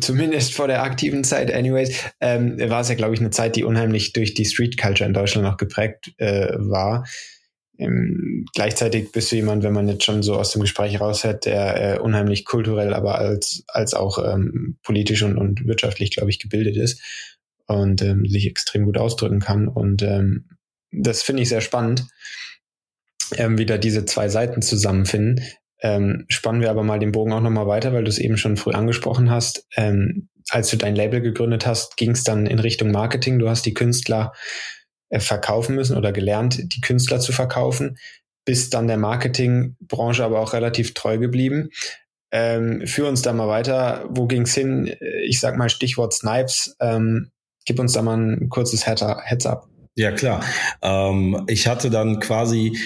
zumindest 0.00 0.54
vor 0.54 0.66
der 0.66 0.82
aktiven 0.82 1.24
Zeit, 1.24 1.52
anyways, 1.52 1.94
ähm, 2.20 2.58
war 2.58 2.80
es 2.80 2.88
ja, 2.88 2.94
glaube 2.94 3.14
ich, 3.14 3.20
eine 3.20 3.30
Zeit, 3.30 3.56
die 3.56 3.64
unheimlich 3.64 4.12
durch 4.12 4.34
die 4.34 4.44
Street 4.44 4.80
Culture 4.80 5.06
in 5.06 5.14
Deutschland 5.14 5.46
auch 5.46 5.56
geprägt 5.56 6.12
äh, 6.18 6.48
war. 6.56 7.04
Ähm, 7.82 8.46
gleichzeitig 8.54 9.10
bist 9.12 9.32
du 9.32 9.36
jemand, 9.36 9.64
wenn 9.64 9.72
man 9.72 9.88
jetzt 9.88 10.04
schon 10.04 10.22
so 10.22 10.36
aus 10.36 10.52
dem 10.52 10.60
Gespräch 10.60 11.00
raushört, 11.00 11.46
der 11.46 11.96
äh, 11.96 11.98
unheimlich 11.98 12.44
kulturell, 12.44 12.94
aber 12.94 13.18
als, 13.18 13.64
als 13.66 13.94
auch 13.94 14.18
ähm, 14.24 14.78
politisch 14.82 15.22
und, 15.22 15.36
und 15.36 15.66
wirtschaftlich, 15.66 16.12
glaube 16.12 16.30
ich, 16.30 16.38
gebildet 16.38 16.76
ist 16.76 17.02
und 17.66 18.02
ähm, 18.02 18.26
sich 18.26 18.46
extrem 18.46 18.84
gut 18.84 18.98
ausdrücken 18.98 19.40
kann. 19.40 19.66
Und 19.66 20.02
ähm, 20.02 20.48
das 20.92 21.22
finde 21.22 21.42
ich 21.42 21.48
sehr 21.48 21.60
spannend, 21.60 22.06
ähm, 23.36 23.58
wie 23.58 23.66
da 23.66 23.78
diese 23.78 24.04
zwei 24.04 24.28
Seiten 24.28 24.62
zusammenfinden. 24.62 25.44
Ähm, 25.80 26.26
spannen 26.28 26.60
wir 26.60 26.70
aber 26.70 26.84
mal 26.84 27.00
den 27.00 27.10
Bogen 27.10 27.32
auch 27.32 27.40
nochmal 27.40 27.66
weiter, 27.66 27.92
weil 27.92 28.04
du 28.04 28.10
es 28.10 28.18
eben 28.18 28.36
schon 28.36 28.56
früh 28.56 28.72
angesprochen 28.72 29.30
hast. 29.30 29.66
Ähm, 29.76 30.28
als 30.50 30.70
du 30.70 30.76
dein 30.76 30.94
Label 30.94 31.20
gegründet 31.20 31.66
hast, 31.66 31.96
ging 31.96 32.12
es 32.12 32.22
dann 32.22 32.46
in 32.46 32.60
Richtung 32.60 32.92
Marketing. 32.92 33.40
Du 33.40 33.48
hast 33.48 33.66
die 33.66 33.74
Künstler 33.74 34.32
verkaufen 35.18 35.74
müssen 35.74 35.96
oder 35.96 36.12
gelernt, 36.12 36.74
die 36.74 36.80
Künstler 36.80 37.20
zu 37.20 37.32
verkaufen, 37.32 37.98
bist 38.44 38.74
dann 38.74 38.88
der 38.88 38.96
Marketingbranche 38.96 40.24
aber 40.24 40.40
auch 40.40 40.52
relativ 40.52 40.94
treu 40.94 41.18
geblieben. 41.18 41.70
Ähm, 42.32 42.86
führ 42.86 43.08
uns 43.08 43.22
da 43.22 43.32
mal 43.32 43.48
weiter. 43.48 44.06
Wo 44.08 44.26
ging's 44.26 44.54
hin? 44.54 44.94
Ich 45.24 45.38
sag 45.38 45.56
mal 45.56 45.68
Stichwort 45.68 46.14
Snipes. 46.14 46.74
Ähm, 46.80 47.30
gib 47.66 47.78
uns 47.78 47.92
da 47.92 48.02
mal 48.02 48.16
ein 48.16 48.48
kurzes 48.48 48.86
Heads-up. 48.86 49.68
Ja, 49.94 50.12
klar. 50.12 50.42
Ähm, 50.80 51.44
ich 51.46 51.66
hatte 51.68 51.90
dann 51.90 52.18
quasi 52.18 52.78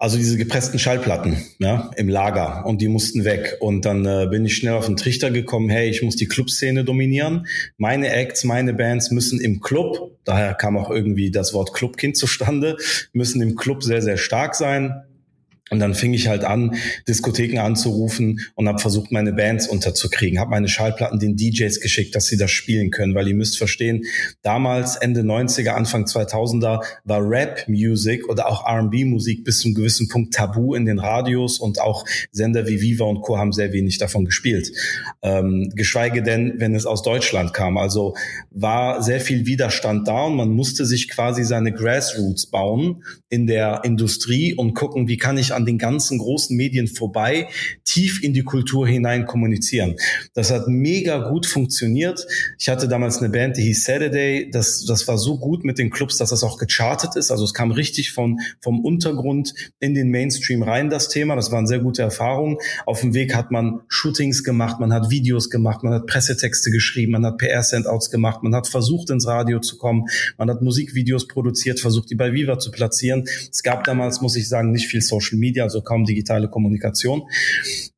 also 0.00 0.16
diese 0.16 0.36
gepressten 0.36 0.78
Schallplatten 0.78 1.44
ja, 1.58 1.90
im 1.96 2.08
Lager 2.08 2.64
und 2.66 2.80
die 2.80 2.86
mussten 2.86 3.24
weg. 3.24 3.56
Und 3.60 3.84
dann 3.84 4.06
äh, 4.06 4.28
bin 4.30 4.44
ich 4.44 4.56
schnell 4.56 4.74
auf 4.74 4.86
den 4.86 4.96
Trichter 4.96 5.32
gekommen, 5.32 5.68
hey, 5.68 5.90
ich 5.90 6.02
muss 6.02 6.14
die 6.14 6.28
Clubszene 6.28 6.84
dominieren. 6.84 7.46
Meine 7.78 8.10
Acts, 8.10 8.44
meine 8.44 8.74
Bands 8.74 9.10
müssen 9.10 9.40
im 9.40 9.60
Club, 9.60 10.16
daher 10.24 10.54
kam 10.54 10.78
auch 10.78 10.90
irgendwie 10.90 11.32
das 11.32 11.52
Wort 11.52 11.74
Clubkind 11.74 12.16
zustande, 12.16 12.76
müssen 13.12 13.42
im 13.42 13.56
Club 13.56 13.82
sehr, 13.82 14.00
sehr 14.00 14.16
stark 14.16 14.54
sein. 14.54 15.02
Und 15.70 15.80
dann 15.80 15.94
fing 15.94 16.14
ich 16.14 16.28
halt 16.28 16.44
an, 16.44 16.76
Diskotheken 17.06 17.58
anzurufen 17.60 18.40
und 18.54 18.68
habe 18.68 18.78
versucht, 18.78 19.12
meine 19.12 19.32
Bands 19.32 19.68
unterzukriegen. 19.68 20.38
Habe 20.38 20.50
meine 20.50 20.68
Schallplatten 20.68 21.18
den 21.18 21.36
DJs 21.36 21.80
geschickt, 21.80 22.14
dass 22.14 22.26
sie 22.26 22.36
das 22.36 22.50
spielen 22.50 22.90
können, 22.90 23.14
weil 23.14 23.28
ihr 23.28 23.34
müsst 23.34 23.58
verstehen, 23.58 24.04
damals 24.42 24.96
Ende 24.96 25.20
90er, 25.20 25.70
Anfang 25.70 26.04
2000er 26.04 26.82
war 27.04 27.28
Rap-Music 27.28 28.28
oder 28.28 28.48
auch 28.48 28.66
R&B-Musik 28.66 29.44
bis 29.44 29.60
zum 29.60 29.74
gewissen 29.74 30.08
Punkt 30.08 30.34
tabu 30.34 30.74
in 30.74 30.86
den 30.86 30.98
Radios 30.98 31.58
und 31.58 31.80
auch 31.80 32.04
Sender 32.30 32.66
wie 32.66 32.80
Viva 32.80 33.04
und 33.04 33.20
Co. 33.22 33.38
haben 33.38 33.52
sehr 33.52 33.72
wenig 33.72 33.98
davon 33.98 34.24
gespielt. 34.24 34.72
Ähm, 35.22 35.70
geschweige 35.74 36.22
denn, 36.22 36.54
wenn 36.58 36.74
es 36.74 36.86
aus 36.86 37.02
Deutschland 37.02 37.52
kam. 37.52 37.76
Also 37.76 38.14
war 38.50 39.02
sehr 39.02 39.20
viel 39.20 39.46
Widerstand 39.46 40.08
da 40.08 40.24
und 40.24 40.36
man 40.36 40.50
musste 40.50 40.86
sich 40.86 41.08
quasi 41.08 41.44
seine 41.44 41.72
Grassroots 41.72 42.46
bauen 42.46 43.02
in 43.28 43.46
der 43.46 43.82
Industrie 43.84 44.54
und 44.54 44.74
gucken, 44.74 45.08
wie 45.08 45.16
kann 45.16 45.38
ich 45.38 45.52
an 45.58 45.66
den 45.66 45.76
ganzen 45.76 46.18
großen 46.18 46.56
Medien 46.56 46.86
vorbei 46.86 47.48
tief 47.84 48.22
in 48.22 48.32
die 48.32 48.44
Kultur 48.44 48.86
hinein 48.86 49.26
kommunizieren. 49.26 49.96
Das 50.34 50.52
hat 50.52 50.68
mega 50.68 51.28
gut 51.28 51.46
funktioniert. 51.46 52.24
Ich 52.58 52.68
hatte 52.68 52.86
damals 52.86 53.18
eine 53.18 53.28
Band, 53.28 53.56
die 53.56 53.62
hieß 53.62 53.84
Saturday. 53.84 54.50
Das, 54.50 54.84
das 54.86 55.08
war 55.08 55.18
so 55.18 55.38
gut 55.38 55.64
mit 55.64 55.78
den 55.78 55.90
Clubs, 55.90 56.16
dass 56.16 56.30
das 56.30 56.44
auch 56.44 56.58
gechartet 56.58 57.16
ist. 57.16 57.32
Also 57.32 57.44
es 57.44 57.52
kam 57.52 57.72
richtig 57.72 58.12
von, 58.12 58.38
vom 58.60 58.84
Untergrund 58.84 59.52
in 59.80 59.94
den 59.94 60.10
Mainstream 60.10 60.62
rein, 60.62 60.90
das 60.90 61.08
Thema. 61.08 61.34
Das 61.34 61.50
waren 61.50 61.66
sehr 61.66 61.80
gute 61.80 62.02
Erfahrungen. 62.02 62.58
Auf 62.86 63.00
dem 63.00 63.14
Weg 63.14 63.34
hat 63.34 63.50
man 63.50 63.80
Shootings 63.88 64.44
gemacht, 64.44 64.78
man 64.78 64.92
hat 64.92 65.10
Videos 65.10 65.50
gemacht, 65.50 65.82
man 65.82 65.94
hat 65.94 66.06
Pressetexte 66.06 66.70
geschrieben, 66.70 67.12
man 67.12 67.26
hat 67.26 67.38
PR-Sendouts 67.38 68.10
gemacht, 68.10 68.42
man 68.44 68.54
hat 68.54 68.68
versucht, 68.68 69.10
ins 69.10 69.26
Radio 69.26 69.58
zu 69.58 69.76
kommen, 69.76 70.04
man 70.36 70.48
hat 70.50 70.62
Musikvideos 70.62 71.26
produziert, 71.26 71.80
versucht, 71.80 72.10
die 72.10 72.14
bei 72.14 72.32
Viva 72.32 72.58
zu 72.58 72.70
platzieren. 72.70 73.24
Es 73.50 73.62
gab 73.62 73.84
damals, 73.84 74.20
muss 74.20 74.36
ich 74.36 74.48
sagen, 74.48 74.70
nicht 74.70 74.86
viel 74.86 75.02
Social 75.02 75.38
Media 75.38 75.47
Media, 75.48 75.64
also 75.64 75.82
kaum 75.82 76.04
digitale 76.04 76.48
Kommunikation. 76.48 77.22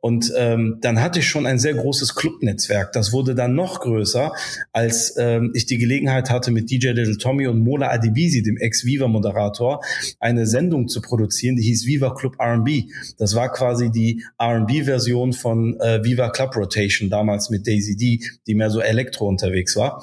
Und 0.00 0.33
ähm, 0.37 0.78
dann 0.80 1.00
hatte 1.00 1.19
ich 1.19 1.28
schon 1.28 1.47
ein 1.47 1.59
sehr 1.59 1.75
großes 1.75 2.14
Clubnetzwerk. 2.14 2.92
Das 2.92 3.12
wurde 3.12 3.35
dann 3.35 3.54
noch 3.54 3.80
größer, 3.80 4.33
als 4.73 5.14
ähm, 5.19 5.52
ich 5.54 5.66
die 5.66 5.78
Gelegenheit 5.78 6.30
hatte, 6.30 6.50
mit 6.50 6.71
DJ 6.71 6.88
Little 6.88 7.19
Tommy 7.19 7.47
und 7.47 7.61
Mola 7.61 7.90
Adibisi, 7.90 8.42
dem 8.42 8.57
Ex-Viva-Moderator, 8.57 9.83
eine 10.19 10.47
Sendung 10.47 10.88
zu 10.88 11.02
produzieren, 11.02 11.57
die 11.57 11.62
hieß 11.62 11.87
Viva 11.87 12.14
Club 12.14 12.37
R&B. 12.38 12.85
Das 13.19 13.35
war 13.35 13.52
quasi 13.52 13.90
die 13.90 14.25
R&B-Version 14.38 15.33
von 15.33 15.78
äh, 15.80 16.02
Viva 16.02 16.30
Club 16.30 16.57
Rotation, 16.57 17.11
damals 17.11 17.50
mit 17.50 17.66
Daisy 17.66 17.97
D, 17.97 18.21
die 18.47 18.54
mehr 18.54 18.71
so 18.71 18.80
Elektro 18.80 19.28
unterwegs 19.28 19.76
war. 19.76 20.02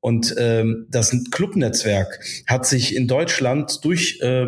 Und 0.00 0.34
ähm, 0.38 0.86
das 0.90 1.14
Clubnetzwerk 1.30 2.20
hat 2.46 2.66
sich 2.66 2.96
in 2.96 3.08
Deutschland 3.08 3.84
durch 3.84 4.20
äh, 4.22 4.46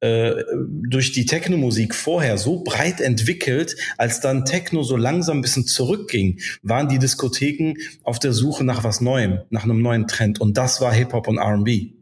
durch 0.00 1.12
die 1.12 1.26
Techno-Musik 1.26 1.94
vorher 1.94 2.38
so 2.38 2.62
breit 2.62 3.00
entwickelt, 3.00 3.76
als 3.96 4.20
dann 4.20 4.44
Techno 4.44 4.82
so 4.84 4.96
langsam 4.96 5.38
ein 5.38 5.42
bisschen 5.42 5.66
zurückging, 5.66 6.40
waren 6.62 6.88
die 6.88 6.98
Diskotheken 6.98 7.74
auf 8.04 8.18
der 8.18 8.32
Suche 8.32 8.64
nach 8.64 8.84
was 8.84 9.00
Neuem, 9.00 9.40
nach 9.50 9.64
einem 9.64 9.82
neuen 9.82 10.06
Trend. 10.06 10.40
Und 10.40 10.56
das 10.56 10.80
war 10.80 10.92
Hip-Hop 10.92 11.26
und 11.26 11.38
RB. 11.38 11.97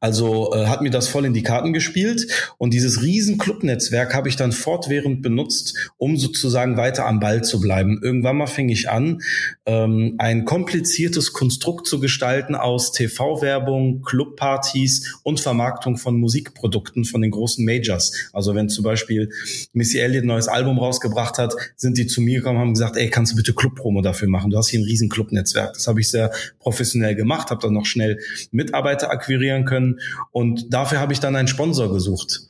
Also 0.00 0.52
äh, 0.54 0.66
hat 0.66 0.82
mir 0.82 0.90
das 0.90 1.08
voll 1.08 1.24
in 1.24 1.34
die 1.34 1.42
Karten 1.42 1.72
gespielt 1.72 2.26
und 2.58 2.72
dieses 2.74 3.02
riesen 3.02 3.38
Clubnetzwerk 3.38 4.14
habe 4.14 4.28
ich 4.28 4.36
dann 4.36 4.52
fortwährend 4.52 5.22
benutzt, 5.22 5.92
um 5.96 6.16
sozusagen 6.16 6.76
weiter 6.76 7.06
am 7.06 7.20
Ball 7.20 7.42
zu 7.42 7.60
bleiben. 7.60 8.00
Irgendwann 8.02 8.36
mal 8.36 8.46
fing 8.46 8.68
ich 8.68 8.88
an, 8.88 9.20
ähm, 9.66 10.14
ein 10.18 10.44
kompliziertes 10.44 11.32
Konstrukt 11.32 11.86
zu 11.86 12.00
gestalten 12.00 12.54
aus 12.54 12.92
TV-Werbung, 12.92 14.02
Clubpartys 14.02 15.20
und 15.22 15.40
Vermarktung 15.40 15.96
von 15.96 16.18
Musikprodukten 16.18 17.04
von 17.04 17.20
den 17.20 17.30
großen 17.30 17.64
Majors. 17.64 18.30
Also 18.32 18.54
wenn 18.54 18.68
zum 18.68 18.84
Beispiel 18.84 19.30
Missy 19.72 19.98
Elliott 19.98 20.24
ein 20.24 20.28
neues 20.28 20.48
Album 20.48 20.78
rausgebracht 20.78 21.38
hat, 21.38 21.54
sind 21.76 21.98
die 21.98 22.06
zu 22.06 22.20
mir 22.20 22.38
gekommen 22.38 22.56
und 22.56 22.62
haben 22.62 22.74
gesagt, 22.74 22.96
ey, 22.96 23.10
kannst 23.10 23.32
du 23.32 23.36
bitte 23.36 23.52
Clubpromo 23.52 24.00
dafür 24.00 24.28
machen? 24.28 24.50
Du 24.50 24.56
hast 24.56 24.68
hier 24.68 24.80
ein 24.80 24.84
riesen 24.84 25.08
Clubnetzwerk. 25.08 25.74
Das 25.74 25.86
habe 25.86 26.00
ich 26.00 26.10
sehr 26.10 26.30
professionell 26.58 27.14
gemacht, 27.14 27.50
habe 27.50 27.60
dann 27.60 27.72
noch 27.72 27.86
schnell 27.86 28.18
Mitarbeiter 28.50 29.10
akquiriert 29.10 29.39
akquirieren 29.40 29.64
können. 29.64 30.00
Und 30.32 30.72
dafür 30.72 31.00
habe 31.00 31.12
ich 31.12 31.20
dann 31.20 31.36
einen 31.36 31.48
Sponsor 31.48 31.92
gesucht. 31.92 32.40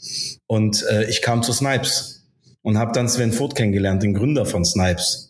Und 0.47 0.85
äh, 0.91 1.09
ich 1.09 1.23
kam 1.23 1.43
zu 1.43 1.53
Snipes 1.53 2.25
und 2.63 2.79
habe 2.79 2.93
dann 2.93 3.09
Sven 3.09 3.33
Vogt 3.33 3.57
kennengelernt, 3.57 4.03
den 4.03 4.15
Gründer 4.15 4.45
von 4.45 4.65
Snipes. 4.65 5.29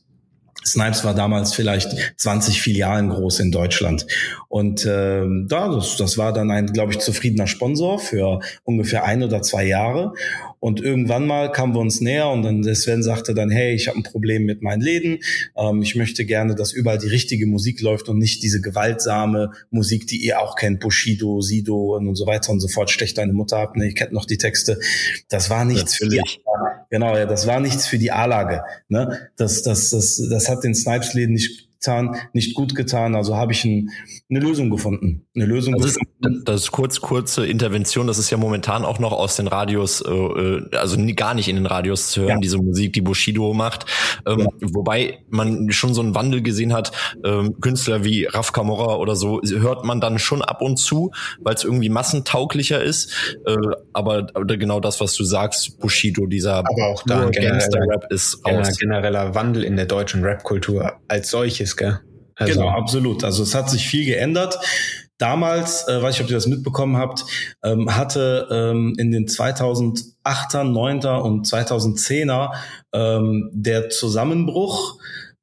Snipes 0.65 1.05
war 1.05 1.15
damals 1.15 1.55
vielleicht 1.55 2.15
20 2.19 2.61
Filialen 2.61 3.09
groß 3.09 3.41
in 3.41 3.51
Deutschland. 3.51 4.07
Und 4.49 4.85
äh, 4.85 5.25
da, 5.47 5.69
das, 5.69 5.97
das 5.97 6.19
war 6.19 6.33
dann 6.33 6.51
ein, 6.51 6.67
glaube 6.67 6.93
ich, 6.93 6.99
zufriedener 6.99 7.47
Sponsor 7.47 7.99
für 7.99 8.41
ungefähr 8.65 9.05
ein 9.05 9.23
oder 9.23 9.41
zwei 9.41 9.65
Jahre. 9.65 10.13
Und 10.61 10.81
irgendwann 10.81 11.27
mal 11.27 11.51
kamen 11.51 11.75
wir 11.75 11.81
uns 11.81 12.03
näher 12.03 12.29
und 12.29 12.43
dann 12.43 12.61
der 12.61 12.75
Sven 12.75 13.03
sagte 13.03 13.35
dann, 13.35 13.51
hey, 13.51 13.75
ich 13.75 13.89
habe 13.89 13.99
ein 13.99 14.03
Problem 14.03 14.45
mit 14.45 14.61
meinen 14.61 14.83
Läden. 14.83 15.21
Ähm, 15.57 15.83
ich 15.83 15.97
möchte 15.97 16.27
gerne, 16.27 16.55
dass 16.55 16.73
überall 16.73 16.99
die 16.99 17.09
richtige 17.09 17.47
Musik 17.47 17.81
läuft 17.81 18.11
und 18.11 18.19
nicht 18.19 18.43
diese 18.43 18.61
gewaltsame 18.61 19.53
Musik, 19.71 20.07
die 20.07 20.19
ihr 20.19 20.41
auch 20.41 20.57
kennt, 20.57 20.81
Bushido, 20.81 21.41
Sido 21.41 21.97
und 21.97 22.15
so 22.15 22.27
weiter 22.27 22.53
und 22.53 22.61
so 22.61 22.69
fort. 22.69 22.91
Stech 22.91 23.15
deine 23.15 23.33
Mutter 23.33 23.57
ab, 23.57 23.75
ne? 23.77 23.87
Ihr 23.87 23.95
kennt 23.95 24.13
noch 24.13 24.27
die 24.27 24.37
Texte. 24.37 24.79
Das 25.29 25.49
war 25.49 25.65
nichts 25.65 25.99
Natürlich. 25.99 26.33
für 26.33 26.39
die, 26.39 26.87
genau, 26.91 27.17
ja, 27.17 27.25
das 27.25 27.47
war 27.47 27.61
nichts 27.61 27.87
für 27.87 27.99
die 27.99 28.13
A-Lage. 28.13 28.63
Ne? 28.89 29.31
Das, 29.37 29.63
das, 29.63 29.91
das, 29.91 30.23
das 30.29 30.49
hat 30.51 30.63
den 30.63 30.75
Snipes-Läden 30.75 31.33
nicht 31.33 31.70
getan, 31.81 32.17
nicht 32.33 32.55
gut 32.55 32.75
getan. 32.75 33.15
Also 33.15 33.37
habe 33.37 33.53
ich 33.53 33.65
ein, 33.65 33.91
eine 34.29 34.41
Lösung 34.41 34.71
gefunden. 34.71 35.27
Eine 35.35 35.47
Lösung 35.47 35.75
das 35.77 35.95
gefunden. 35.95 36.39
Ist, 36.39 36.49
das 36.49 36.61
ist 36.63 36.71
kurz, 36.71 37.01
kurze 37.01 37.47
Intervention. 37.47 38.07
Das 38.07 38.19
ist 38.19 38.31
ja 38.31 38.37
momentan 38.37 38.85
auch 38.85 38.99
noch 38.99 39.13
aus 39.13 39.37
den 39.37 39.49
Radios, 39.49 40.03
äh, 40.03 40.11
äh 40.11 40.77
also 40.77 40.97
nie, 40.97 41.15
gar 41.15 41.35
nicht 41.35 41.49
in 41.49 41.57
den 41.57 41.67
Radios 41.67 42.11
zu 42.11 42.23
hören, 42.23 42.31
ja. 42.31 42.39
diese 42.39 42.59
Musik, 42.59 42.93
die 42.93 43.01
Bushido 43.01 43.55
macht. 43.55 43.87
Ähm, 44.27 44.41
ja. 44.41 44.47
Wobei 44.61 45.19
man 45.29 45.71
schon 45.73 45.95
so 45.95 46.03
einen 46.03 46.15
Wandel 46.15 46.43
gesehen 46.43 46.73
hat. 46.73 46.93
Ähm, 47.25 47.61
Künstler 47.61 48.05
wie 48.05 48.27
Raf 48.27 48.53
Kamora 48.53 48.97
oder 48.97 49.17
so 49.17 49.41
hört 49.43 49.85
man 49.85 50.01
dann 50.01 50.19
schon 50.19 50.43
ab 50.43 50.61
und 50.61 50.77
zu, 50.77 51.13
weil 51.41 51.55
es 51.55 51.65
irgendwie 51.65 51.89
massentauglicher 51.89 52.83
ist. 52.83 53.37
Äh, 53.47 53.57
aber, 53.93 54.27
aber 54.35 54.45
genau 54.59 54.81
das, 54.81 55.01
was 55.01 55.15
du 55.15 55.25
sagst, 55.25 55.79
Bushido, 55.79 56.27
dieser 56.27 56.57
aber 56.57 56.89
auch 56.89 57.03
da 57.07 57.31
Gangster-Rap 57.31 58.07
ist 58.11 58.45
raus. 58.47 58.79
Genereller 58.79 59.35
Wandel 59.35 59.65
in 59.65 59.77
der 59.77 59.87
deutschen 59.87 60.23
Rap-Kultur 60.23 60.93
als 61.09 61.31
solches 61.31 61.70
ist, 61.71 61.77
gell? 61.77 62.01
Also. 62.37 62.55
Genau, 62.55 62.69
absolut. 62.71 63.25
Also 63.25 63.43
es 63.43 63.55
hat 63.55 63.69
sich 63.71 63.87
viel 63.87 64.07
geändert. 64.07 64.59
Damals, 65.19 65.87
äh, 65.87 66.01
weiß 66.01 66.15
ich, 66.15 66.23
ob 66.23 66.31
ihr 66.31 66.37
das 66.37 66.47
mitbekommen 66.47 66.97
habt, 66.97 67.25
ähm, 67.63 67.95
hatte 67.95 68.49
ähm, 68.51 68.95
in 68.99 69.11
den 69.11 69.27
2008er, 69.27 70.15
9er 70.25 71.21
und 71.21 71.47
2010er 71.47 72.53
ähm, 72.95 73.51
der 73.53 73.91
Zusammenbruch 73.91 74.99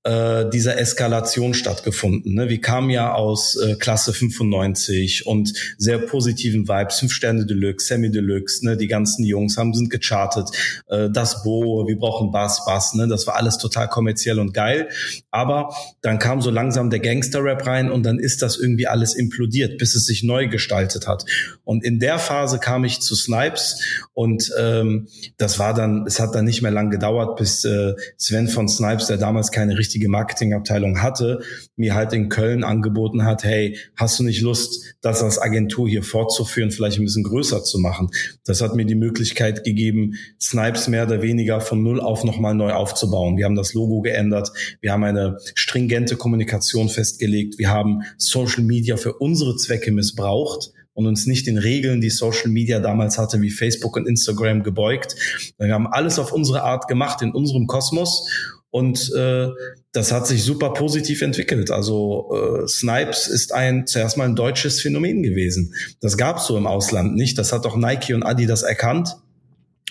äh, 0.07 0.49
dieser 0.49 0.79
Eskalation 0.79 1.53
stattgefunden. 1.53 2.33
Ne? 2.33 2.47
Wir 2.47 2.61
kamen 2.61 2.89
ja 2.89 3.13
aus 3.13 3.57
äh, 3.57 3.75
Klasse 3.75 4.13
95 4.13 5.27
und 5.27 5.53
sehr 5.77 5.97
positiven 5.97 6.69
Vibes, 6.69 6.99
fünf 6.99 7.11
Sterne 7.11 7.45
Deluxe, 7.45 7.87
Semi 7.87 8.09
Deluxe, 8.09 8.65
ne? 8.65 8.77
die 8.77 8.87
ganzen 8.87 9.25
Jungs 9.25 9.57
haben 9.57 9.73
sind 9.73 9.89
gechartet, 9.89 10.49
äh, 10.87 11.09
das 11.09 11.43
Bo, 11.43 11.85
wir 11.87 11.97
brauchen 11.97 12.31
Bass, 12.31 12.63
Bass, 12.65 12.93
ne? 12.93 13.09
das 13.09 13.27
war 13.27 13.35
alles 13.35 13.57
total 13.57 13.89
kommerziell 13.89 14.39
und 14.39 14.53
geil. 14.53 14.87
Aber 15.29 15.75
dann 16.01 16.19
kam 16.19 16.41
so 16.41 16.51
langsam 16.51 16.89
der 16.89 16.99
Gangster-Rap 16.99 17.67
rein 17.67 17.91
und 17.91 18.03
dann 18.03 18.17
ist 18.17 18.41
das 18.41 18.57
irgendwie 18.57 18.87
alles 18.87 19.13
implodiert, 19.13 19.77
bis 19.77 19.93
es 19.93 20.05
sich 20.05 20.23
neu 20.23 20.47
gestaltet 20.47 21.05
hat. 21.05 21.25
Und 21.65 21.83
in 21.83 21.99
der 21.99 22.17
Phase 22.17 22.59
kam 22.59 22.85
ich 22.85 23.01
zu 23.01 23.13
Snipes 23.13 23.81
und 24.13 24.51
ähm, 24.57 25.09
das 25.35 25.59
war 25.59 25.73
dann, 25.73 26.05
es 26.07 26.21
hat 26.21 26.33
dann 26.33 26.45
nicht 26.45 26.61
mehr 26.61 26.71
lang 26.71 26.91
gedauert, 26.91 27.35
bis 27.35 27.65
äh, 27.65 27.93
Sven 28.17 28.47
von 28.47 28.69
Snipes, 28.69 29.07
der 29.07 29.17
damals 29.17 29.51
keine 29.51 29.77
richtige 29.77 29.96
richtige 29.97 30.09
Marketingabteilung 30.09 31.01
hatte, 31.01 31.41
mir 31.75 31.95
halt 31.95 32.13
in 32.13 32.29
Köln 32.29 32.63
angeboten 32.63 33.25
hat, 33.25 33.43
hey, 33.43 33.77
hast 33.95 34.19
du 34.19 34.23
nicht 34.23 34.41
Lust, 34.41 34.95
das 35.01 35.23
als 35.23 35.39
Agentur 35.39 35.89
hier 35.89 36.03
fortzuführen, 36.03 36.69
vielleicht 36.69 36.99
ein 36.99 37.05
bisschen 37.05 37.23
größer 37.23 37.63
zu 37.63 37.79
machen? 37.79 38.09
Das 38.45 38.61
hat 38.61 38.75
mir 38.75 38.85
die 38.85 38.95
Möglichkeit 38.95 39.63
gegeben, 39.63 40.13
Snipes 40.39 40.87
mehr 40.87 41.05
oder 41.05 41.23
weniger 41.23 41.61
von 41.61 41.81
null 41.81 41.99
auf 41.99 42.23
nochmal 42.23 42.53
neu 42.53 42.73
aufzubauen. 42.73 43.37
Wir 43.37 43.45
haben 43.45 43.55
das 43.55 43.73
Logo 43.73 44.01
geändert, 44.01 44.51
wir 44.81 44.91
haben 44.91 45.03
eine 45.03 45.37
stringente 45.55 46.15
Kommunikation 46.15 46.89
festgelegt, 46.89 47.57
wir 47.57 47.69
haben 47.69 48.03
Social 48.17 48.63
Media 48.63 48.97
für 48.97 49.13
unsere 49.13 49.55
Zwecke 49.55 49.91
missbraucht 49.91 50.71
und 50.93 51.07
uns 51.07 51.25
nicht 51.25 51.47
den 51.47 51.57
Regeln, 51.57 52.01
die 52.01 52.11
Social 52.11 52.49
Media 52.49 52.79
damals 52.79 53.17
hatte, 53.17 53.41
wie 53.41 53.49
Facebook 53.49 53.95
und 53.95 54.07
Instagram 54.07 54.61
gebeugt. 54.61 55.15
Wir 55.57 55.73
haben 55.73 55.87
alles 55.87 56.19
auf 56.19 56.31
unsere 56.31 56.61
Art 56.61 56.87
gemacht, 56.87 57.23
in 57.23 57.31
unserem 57.31 57.65
Kosmos. 57.65 58.27
Und 58.69 59.11
äh, 59.15 59.47
das 59.91 60.11
hat 60.11 60.27
sich 60.27 60.43
super 60.43 60.73
positiv 60.73 61.21
entwickelt. 61.21 61.71
Also 61.71 62.29
äh, 62.33 62.67
Snipes 62.67 63.27
ist 63.27 63.53
ein 63.53 63.87
zuerst 63.87 64.17
mal 64.17 64.25
ein 64.25 64.35
deutsches 64.35 64.81
Phänomen 64.81 65.23
gewesen. 65.23 65.73
Das 66.01 66.17
gab 66.17 66.37
es 66.37 66.47
so 66.47 66.57
im 66.57 66.67
Ausland 66.67 67.15
nicht. 67.15 67.37
Das 67.37 67.53
hat 67.53 67.65
auch 67.65 67.77
Nike 67.77 68.13
und 68.13 68.23
Adidas 68.23 68.63
erkannt 68.63 69.15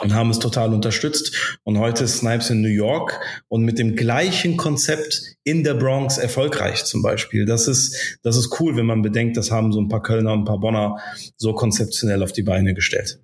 und 0.01 0.15
haben 0.15 0.31
es 0.31 0.39
total 0.39 0.75
unterstützt. 0.75 1.59
Und 1.65 1.79
heute 1.79 2.05
ist 2.05 2.19
Snipes 2.19 2.51
in 2.51 2.61
New 2.61 2.69
York 2.69 3.19
und 3.49 3.65
mit 3.65 3.79
dem 3.79 3.97
gleichen 3.97 4.57
Konzept 4.57 5.37
in 5.43 5.65
der 5.65 5.75
Bronx 5.75 6.19
erfolgreich 6.19 6.85
zum 6.85 7.03
Beispiel. 7.03 7.47
Das 7.47 7.67
ist, 7.67 8.19
das 8.23 8.37
ist 8.37 8.61
cool, 8.61 8.77
wenn 8.77 8.87
man 8.87 9.03
bedenkt, 9.03 9.37
das 9.37 9.51
haben 9.51 9.73
so 9.73 9.81
ein 9.81 9.89
paar 9.89 10.03
Kölner 10.03 10.33
und 10.33 10.41
ein 10.41 10.45
paar 10.45 10.61
Bonner 10.61 10.99
so 11.37 11.55
konzeptionell 11.55 12.23
auf 12.23 12.33
die 12.33 12.43
Beine 12.43 12.75
gestellt. 12.75 13.21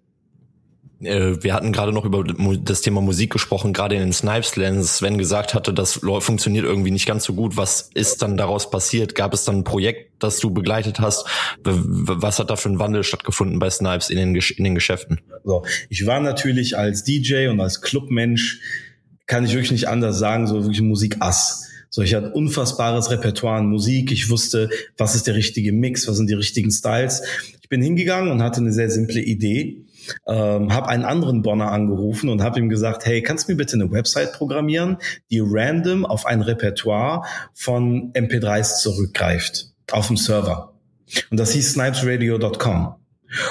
Äh, 1.03 1.43
wir 1.43 1.55
hatten 1.55 1.73
gerade 1.73 1.93
noch 1.93 2.05
über 2.05 2.25
das 2.25 2.81
Thema 2.81 3.01
Musik 3.01 3.33
gesprochen, 3.33 3.73
gerade 3.73 3.95
in 3.95 4.01
den 4.01 4.13
Snipes 4.13 4.57
Lens. 4.57 4.99
Sven 4.99 5.19
gesagt 5.19 5.55
hatte, 5.55 5.73
das 5.73 6.01
funktioniert 6.21 6.65
irgendwie 6.65 6.91
nicht 6.91 7.07
ganz 7.07 7.25
so 7.25 7.35
gut. 7.35 7.57
Was 7.57 7.91
ist 7.95 8.23
dann 8.23 8.37
daraus 8.37 8.71
passiert? 8.71 9.15
Gab 9.15 9.35
es 9.35 9.45
dann 9.45 9.59
ein 9.59 9.65
Projekt, 9.65 10.23
das 10.23 10.39
du 10.39 10.51
begleitet 10.51 11.01
hast? 11.01 11.27
Was 11.65 12.39
hat 12.39 12.51
da 12.51 12.57
für 12.57 12.69
ein 12.69 12.79
Wandel 12.79 13.05
stattgefunden 13.05 13.59
bei 13.59 13.71
Snipes 13.71 14.11
in 14.11 14.17
den, 14.17 14.35
in 14.35 14.65
den 14.65 14.75
Geschäften? 14.75 15.21
So, 15.45 15.65
ich 15.89 16.07
war 16.07 16.21
natürlich 16.21 16.79
als 16.79 17.05
DJ 17.05 17.49
und 17.49 17.61
als 17.61 17.81
Clubmensch, 17.81 18.61
kann 19.27 19.45
ich 19.45 19.53
wirklich 19.53 19.73
nicht 19.73 19.89
anders 19.89 20.19
sagen, 20.19 20.47
so 20.47 20.63
wirklich 20.63 20.83
Musikass. 20.83 21.69
So, 21.89 22.03
ich 22.03 22.15
hatte 22.15 22.33
unfassbares 22.33 23.11
Repertoire 23.11 23.59
an 23.59 23.67
Musik. 23.67 24.11
Ich 24.13 24.31
wusste, 24.31 24.71
was 24.97 25.15
ist 25.15 25.27
der 25.27 25.35
richtige 25.35 25.73
Mix, 25.73 26.09
was 26.09 26.17
sind 26.17 26.29
die 26.29 26.35
richtigen 26.35 26.71
Styles. 26.71 27.23
Ich 27.61 27.69
bin 27.69 27.83
hingegangen 27.83 28.31
und 28.31 28.43
hatte 28.43 28.61
eine 28.61 28.73
sehr 28.73 28.91
simple 28.91 29.21
Idee 29.21 29.85
ähm, 30.27 30.73
habe 30.73 30.89
einen 30.89 31.05
anderen 31.05 31.43
Bonner 31.43 31.71
angerufen 31.71 32.29
und 32.29 32.43
habe 32.43 32.59
ihm 32.59 32.69
gesagt, 32.69 33.07
hey, 33.07 33.23
kannst 33.23 33.49
du 33.49 33.53
mir 33.53 33.57
bitte 33.57 33.75
eine 33.75 33.91
Website 33.91 34.33
programmieren, 34.33 34.99
die 35.31 35.41
random 35.43 36.05
auf 36.05 36.27
ein 36.27 36.43
Repertoire 36.43 37.23
von 37.55 38.13
MP3s 38.13 38.81
zurückgreift 38.81 39.73
auf 39.91 40.07
dem 40.07 40.17
Server. 40.17 40.73
Und 41.31 41.39
das 41.39 41.53
hieß 41.53 41.73
snipesradio.com. 41.73 43.02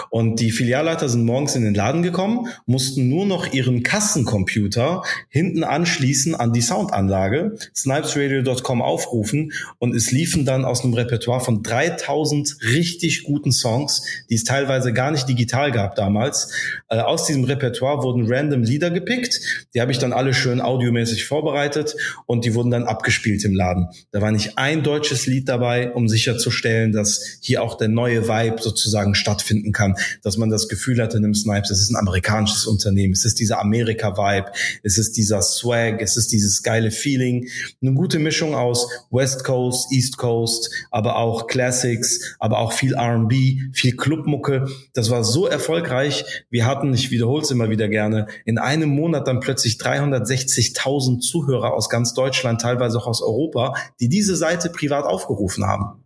Und 0.09 0.39
die 0.39 0.51
Filialleiter 0.51 1.09
sind 1.09 1.25
morgens 1.25 1.55
in 1.55 1.63
den 1.63 1.73
Laden 1.73 2.03
gekommen, 2.03 2.47
mussten 2.65 3.09
nur 3.09 3.25
noch 3.25 3.51
ihren 3.53 3.83
Kassencomputer 3.83 5.03
hinten 5.29 5.63
anschließen 5.63 6.35
an 6.35 6.53
die 6.53 6.61
Soundanlage, 6.61 7.57
snipesradio.com 7.75 8.81
aufrufen 8.81 9.53
und 9.79 9.95
es 9.95 10.11
liefen 10.11 10.45
dann 10.45 10.65
aus 10.65 10.83
einem 10.83 10.93
Repertoire 10.93 11.41
von 11.41 11.63
3000 11.63 12.57
richtig 12.73 13.23
guten 13.23 13.51
Songs, 13.51 14.03
die 14.29 14.35
es 14.35 14.43
teilweise 14.43 14.93
gar 14.93 15.11
nicht 15.11 15.27
digital 15.27 15.71
gab 15.71 15.95
damals. 15.95 16.53
Äh, 16.89 17.00
aus 17.00 17.25
diesem 17.25 17.43
Repertoire 17.43 18.03
wurden 18.03 18.31
random 18.31 18.63
Lieder 18.63 18.91
gepickt, 18.91 19.39
die 19.73 19.81
habe 19.81 19.91
ich 19.91 19.97
dann 19.97 20.13
alle 20.13 20.33
schön 20.33 20.61
audiomäßig 20.61 21.25
vorbereitet 21.25 21.95
und 22.25 22.45
die 22.45 22.55
wurden 22.55 22.71
dann 22.71 22.83
abgespielt 22.83 23.43
im 23.45 23.55
Laden. 23.55 23.89
Da 24.11 24.21
war 24.21 24.31
nicht 24.31 24.57
ein 24.57 24.83
deutsches 24.83 25.25
Lied 25.25 25.50
dabei, 25.50 25.91
um 25.91 26.07
sicherzustellen, 26.07 26.91
dass 26.91 27.39
hier 27.41 27.63
auch 27.63 27.77
der 27.77 27.88
neue 27.88 28.27
Vibe 28.27 28.61
sozusagen 28.61 29.15
stattfinden 29.15 29.71
finden 29.72 29.74
kann, 29.74 29.96
dass 30.24 30.38
man 30.38 30.50
das 30.50 30.68
Gefühl 30.68 31.01
hat 31.01 31.13
in 31.13 31.24
einem 31.24 31.34
Snipes, 31.34 31.72
es 31.72 31.82
ist 31.82 31.92
ein 31.92 31.96
amerikanisches 31.96 32.66
Unternehmen, 32.66 33.13
es 33.13 33.25
ist 33.25 33.40
dieser 33.40 33.60
Amerika-Vibe, 33.60 34.51
es 34.84 34.98
ist 34.98 35.18
dieser 35.18 35.42
Swag, 35.42 36.01
es 36.01 36.18
ist 36.18 36.32
dieses 36.32 36.63
geile 36.63 36.92
Feeling. 36.92 37.48
Eine 37.82 37.94
gute 37.94 38.20
Mischung 38.20 38.55
aus 38.55 38.88
West 39.10 39.44
Coast, 39.44 39.92
East 39.92 40.18
Coast, 40.18 40.70
aber 40.92 41.18
auch 41.18 41.48
Classics, 41.48 42.36
aber 42.40 42.60
auch 42.60 42.74
viel 42.74 42.94
R&B, 42.94 43.62
viel 43.74 43.96
Clubmucke. 43.96 44.68
Das 44.94 45.10
war 45.10 45.24
so 45.24 45.48
erfolgreich. 45.48 46.25
Wir 46.50 46.66
hatten, 46.66 46.94
ich 46.94 47.12
wiederhole 47.12 47.44
es 47.44 47.51
immer 47.51 47.70
wieder 47.70 47.88
gerne, 47.88 48.27
in 48.46 48.57
einem 48.57 48.90
Monat 48.90 49.27
dann 49.27 49.40
plötzlich 49.40 49.75
360.000 49.75 51.20
Zuhörer 51.20 51.74
aus 51.74 51.90
ganz 51.90 52.14
Deutschland, 52.14 52.62
teilweise 52.62 52.98
auch 52.98 53.07
aus 53.07 53.22
Europa, 53.22 53.75
die 54.00 54.10
diese 54.10 54.36
Seite 54.36 54.70
privat 54.70 55.05
aufgerufen 55.05 55.66
haben. 55.66 56.00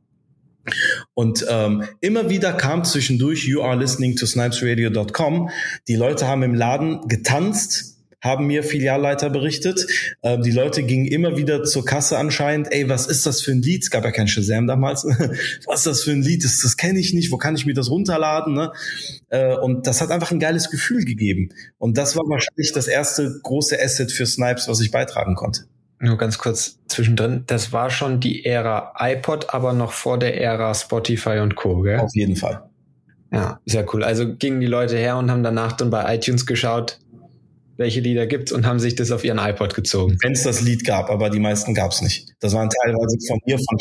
Und 1.13 1.45
ähm, 1.49 1.83
immer 2.01 2.29
wieder 2.29 2.53
kam 2.53 2.83
zwischendurch, 2.83 3.45
you 3.45 3.61
are 3.61 3.77
listening 3.77 4.15
to 4.15 4.25
snipesradio.com. 4.25 5.49
Die 5.87 5.95
Leute 5.95 6.27
haben 6.27 6.43
im 6.43 6.53
Laden 6.53 7.07
getanzt, 7.07 7.95
haben 8.25 8.47
mir 8.47 8.63
Filialleiter 8.63 9.29
berichtet. 9.29 9.85
Ähm, 10.23 10.41
die 10.41 10.51
Leute 10.51 10.83
gingen 10.83 11.05
immer 11.05 11.37
wieder 11.37 11.63
zur 11.63 11.85
Kasse 11.85 12.17
anscheinend. 12.17 12.71
Ey, 12.71 12.89
was 12.89 13.05
ist 13.05 13.25
das 13.25 13.41
für 13.41 13.51
ein 13.51 13.61
Lied? 13.61 13.83
Es 13.83 13.91
gab 13.91 14.03
ja 14.03 14.11
kein 14.11 14.27
Shazam 14.27 14.67
damals. 14.67 15.03
was 15.65 15.79
ist 15.79 15.87
das 15.87 16.03
für 16.03 16.11
ein 16.11 16.23
Lied? 16.23 16.43
Das, 16.43 16.59
das 16.59 16.75
kenne 16.75 16.99
ich 16.99 17.13
nicht. 17.13 17.31
Wo 17.31 17.37
kann 17.37 17.55
ich 17.55 17.65
mir 17.65 17.75
das 17.75 17.89
runterladen? 17.89 18.53
Ne? 18.53 18.71
Äh, 19.29 19.55
und 19.55 19.85
das 19.85 20.01
hat 20.01 20.09
einfach 20.09 20.31
ein 20.31 20.39
geiles 20.39 20.71
Gefühl 20.71 21.05
gegeben. 21.05 21.49
Und 21.77 21.97
das 21.97 22.15
war 22.15 22.23
wahrscheinlich 22.27 22.73
das 22.73 22.87
erste 22.87 23.39
große 23.43 23.79
Asset 23.79 24.11
für 24.11 24.25
Snipes, 24.25 24.67
was 24.67 24.81
ich 24.81 24.91
beitragen 24.91 25.35
konnte. 25.35 25.65
Nur 25.99 26.17
ganz 26.17 26.37
kurz 26.37 26.79
zwischendrin, 26.87 27.43
das 27.47 27.71
war 27.71 27.89
schon 27.89 28.19
die 28.19 28.45
Ära 28.45 28.93
iPod, 28.99 29.53
aber 29.53 29.73
noch 29.73 29.93
vor 29.93 30.19
der 30.19 30.41
Ära 30.41 30.73
Spotify 30.73 31.39
und 31.39 31.55
Co. 31.55 31.81
Gell? 31.81 31.99
Auf 31.99 32.13
jeden 32.13 32.35
Fall. 32.35 32.69
Ja, 33.31 33.59
sehr 33.65 33.85
cool. 33.93 34.03
Also 34.03 34.35
gingen 34.35 34.59
die 34.59 34.67
Leute 34.67 34.97
her 34.97 35.17
und 35.17 35.31
haben 35.31 35.43
danach 35.43 35.73
dann 35.73 35.89
bei 35.89 36.15
iTunes 36.15 36.45
geschaut, 36.45 36.99
welche 37.77 37.99
Lieder 37.99 38.27
gibt's 38.27 38.51
und 38.51 38.65
haben 38.65 38.79
sich 38.79 38.95
das 38.95 39.11
auf 39.11 39.23
ihren 39.23 39.39
iPod 39.39 39.73
gezogen. 39.73 40.17
Wenn 40.21 40.33
es 40.33 40.43
das 40.43 40.61
Lied 40.61 40.85
gab, 40.85 41.09
aber 41.09 41.29
die 41.29 41.39
meisten 41.39 41.73
gab's 41.73 42.01
nicht. 42.01 42.29
Das 42.39 42.53
waren 42.53 42.69
teilweise 42.69 43.17
von 43.27 43.39
mir, 43.45 43.57
von 43.57 43.77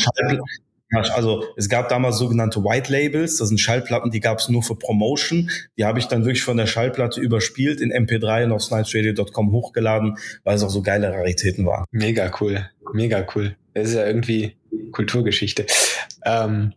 Schall, 1.03 1.17
also 1.17 1.45
es 1.57 1.69
gab 1.69 1.89
damals 1.89 2.19
sogenannte 2.19 2.63
White 2.63 2.93
Labels, 2.93 3.39
das 3.39 3.49
sind 3.49 3.59
Schallplatten, 3.59 4.11
die 4.11 4.21
gab 4.21 4.39
es 4.39 4.49
nur 4.49 4.63
für 4.63 4.77
Promotion. 4.77 5.51
Die 5.77 5.85
habe 5.85 5.99
ich 5.99 6.07
dann 6.07 6.25
wirklich 6.25 6.45
von 6.45 6.57
der 6.57 6.67
Schallplatte 6.67 7.21
überspielt 7.21 7.81
in 7.81 7.93
MP3 7.93 8.45
und 8.45 8.53
auf 8.53 8.63
snipesradio.com 8.63 9.51
hochgeladen, 9.51 10.19
weil 10.45 10.57
es 10.57 10.63
auch 10.63 10.71
so 10.71 10.83
geile 10.83 11.11
Raritäten 11.13 11.67
waren. 11.67 11.85
Mega 11.91 12.31
cool, 12.41 12.69
mega 12.93 13.27
cool. 13.35 13.57
Das 13.73 13.89
ist 13.89 13.95
ja 13.95 14.07
irgendwie 14.07 14.55
Kulturgeschichte. 14.93 15.67
Ähm, 16.25 16.73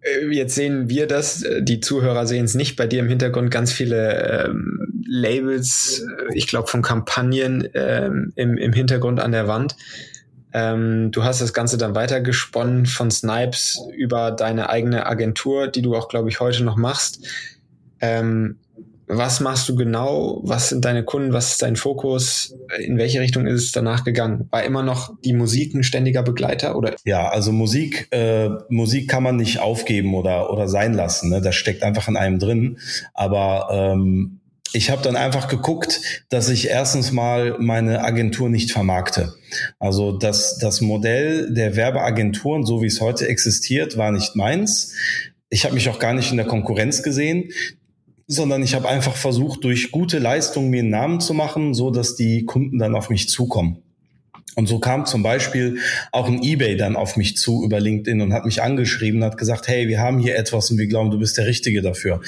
äh, 0.00 0.26
jetzt 0.30 0.54
sehen 0.54 0.88
wir 0.88 1.06
das, 1.06 1.44
die 1.60 1.80
Zuhörer 1.80 2.26
sehen 2.26 2.44
es 2.44 2.54
nicht. 2.54 2.76
Bei 2.76 2.86
dir 2.86 3.00
im 3.00 3.08
Hintergrund 3.08 3.50
ganz 3.50 3.72
viele 3.72 4.46
ähm, 4.46 5.04
Labels, 5.06 6.04
äh, 6.06 6.36
ich 6.36 6.46
glaube 6.46 6.68
von 6.68 6.82
Kampagnen 6.82 7.68
ähm, 7.74 8.32
im, 8.36 8.56
im 8.56 8.72
Hintergrund 8.72 9.20
an 9.20 9.32
der 9.32 9.48
Wand. 9.48 9.76
Ähm, 10.52 11.10
du 11.12 11.24
hast 11.24 11.40
das 11.40 11.52
Ganze 11.52 11.78
dann 11.78 11.94
weitergesponnen 11.94 12.86
von 12.86 13.10
Snipes 13.10 13.80
über 13.96 14.30
deine 14.30 14.68
eigene 14.68 15.06
Agentur, 15.06 15.68
die 15.68 15.82
du 15.82 15.94
auch, 15.94 16.08
glaube 16.08 16.28
ich, 16.28 16.40
heute 16.40 16.64
noch 16.64 16.76
machst. 16.76 17.26
Ähm, 18.00 18.56
was 19.12 19.40
machst 19.40 19.68
du 19.68 19.74
genau? 19.74 20.40
Was 20.44 20.68
sind 20.68 20.84
deine 20.84 21.02
Kunden? 21.02 21.32
Was 21.32 21.50
ist 21.50 21.62
dein 21.62 21.74
Fokus? 21.74 22.54
In 22.78 22.96
welche 22.96 23.20
Richtung 23.20 23.46
ist 23.46 23.64
es 23.64 23.72
danach 23.72 24.04
gegangen? 24.04 24.46
War 24.50 24.62
immer 24.62 24.84
noch 24.84 25.12
die 25.24 25.32
Musik 25.32 25.74
ein 25.74 25.82
ständiger 25.82 26.22
Begleiter 26.22 26.76
oder? 26.76 26.94
Ja, 27.04 27.28
also 27.28 27.50
Musik, 27.50 28.06
äh, 28.12 28.50
Musik 28.68 29.10
kann 29.10 29.24
man 29.24 29.34
nicht 29.34 29.58
aufgeben 29.58 30.14
oder 30.14 30.52
oder 30.52 30.68
sein 30.68 30.94
lassen. 30.94 31.30
Ne? 31.30 31.40
Das 31.40 31.56
steckt 31.56 31.82
einfach 31.82 32.06
in 32.06 32.16
einem 32.16 32.38
drin. 32.38 32.78
Aber 33.12 33.68
ähm, 33.72 34.39
ich 34.72 34.90
habe 34.90 35.02
dann 35.02 35.16
einfach 35.16 35.48
geguckt, 35.48 36.00
dass 36.28 36.48
ich 36.48 36.68
erstens 36.68 37.12
mal 37.12 37.56
meine 37.58 38.04
Agentur 38.04 38.48
nicht 38.48 38.70
vermarkte. 38.70 39.34
Also 39.78 40.12
das, 40.12 40.58
das 40.58 40.80
Modell 40.80 41.52
der 41.52 41.76
Werbeagenturen, 41.76 42.64
so 42.64 42.82
wie 42.82 42.86
es 42.86 43.00
heute 43.00 43.28
existiert, 43.28 43.96
war 43.96 44.12
nicht 44.12 44.36
meins. 44.36 44.94
Ich 45.48 45.64
habe 45.64 45.74
mich 45.74 45.88
auch 45.88 45.98
gar 45.98 46.14
nicht 46.14 46.30
in 46.30 46.36
der 46.36 46.46
Konkurrenz 46.46 47.02
gesehen, 47.02 47.50
sondern 48.26 48.62
ich 48.62 48.74
habe 48.74 48.88
einfach 48.88 49.16
versucht, 49.16 49.64
durch 49.64 49.90
gute 49.90 50.20
Leistungen 50.20 50.70
mir 50.70 50.80
einen 50.80 50.90
Namen 50.90 51.20
zu 51.20 51.34
machen, 51.34 51.74
so 51.74 51.90
dass 51.90 52.14
die 52.14 52.44
Kunden 52.44 52.78
dann 52.78 52.94
auf 52.94 53.10
mich 53.10 53.28
zukommen. 53.28 53.82
Und 54.56 54.66
so 54.66 54.78
kam 54.78 55.06
zum 55.06 55.22
Beispiel 55.22 55.78
auch 56.12 56.26
ein 56.28 56.42
eBay 56.42 56.76
dann 56.76 56.96
auf 56.96 57.16
mich 57.16 57.36
zu 57.36 57.64
über 57.64 57.80
LinkedIn 57.80 58.20
und 58.20 58.32
hat 58.32 58.44
mich 58.44 58.62
angeschrieben, 58.62 59.24
hat 59.24 59.38
gesagt, 59.38 59.68
hey, 59.68 59.88
wir 59.88 60.00
haben 60.00 60.18
hier 60.18 60.36
etwas 60.36 60.70
und 60.70 60.78
wir 60.78 60.86
glauben, 60.86 61.10
du 61.10 61.18
bist 61.18 61.38
der 61.38 61.46
Richtige 61.46 61.82
dafür. 61.82 62.20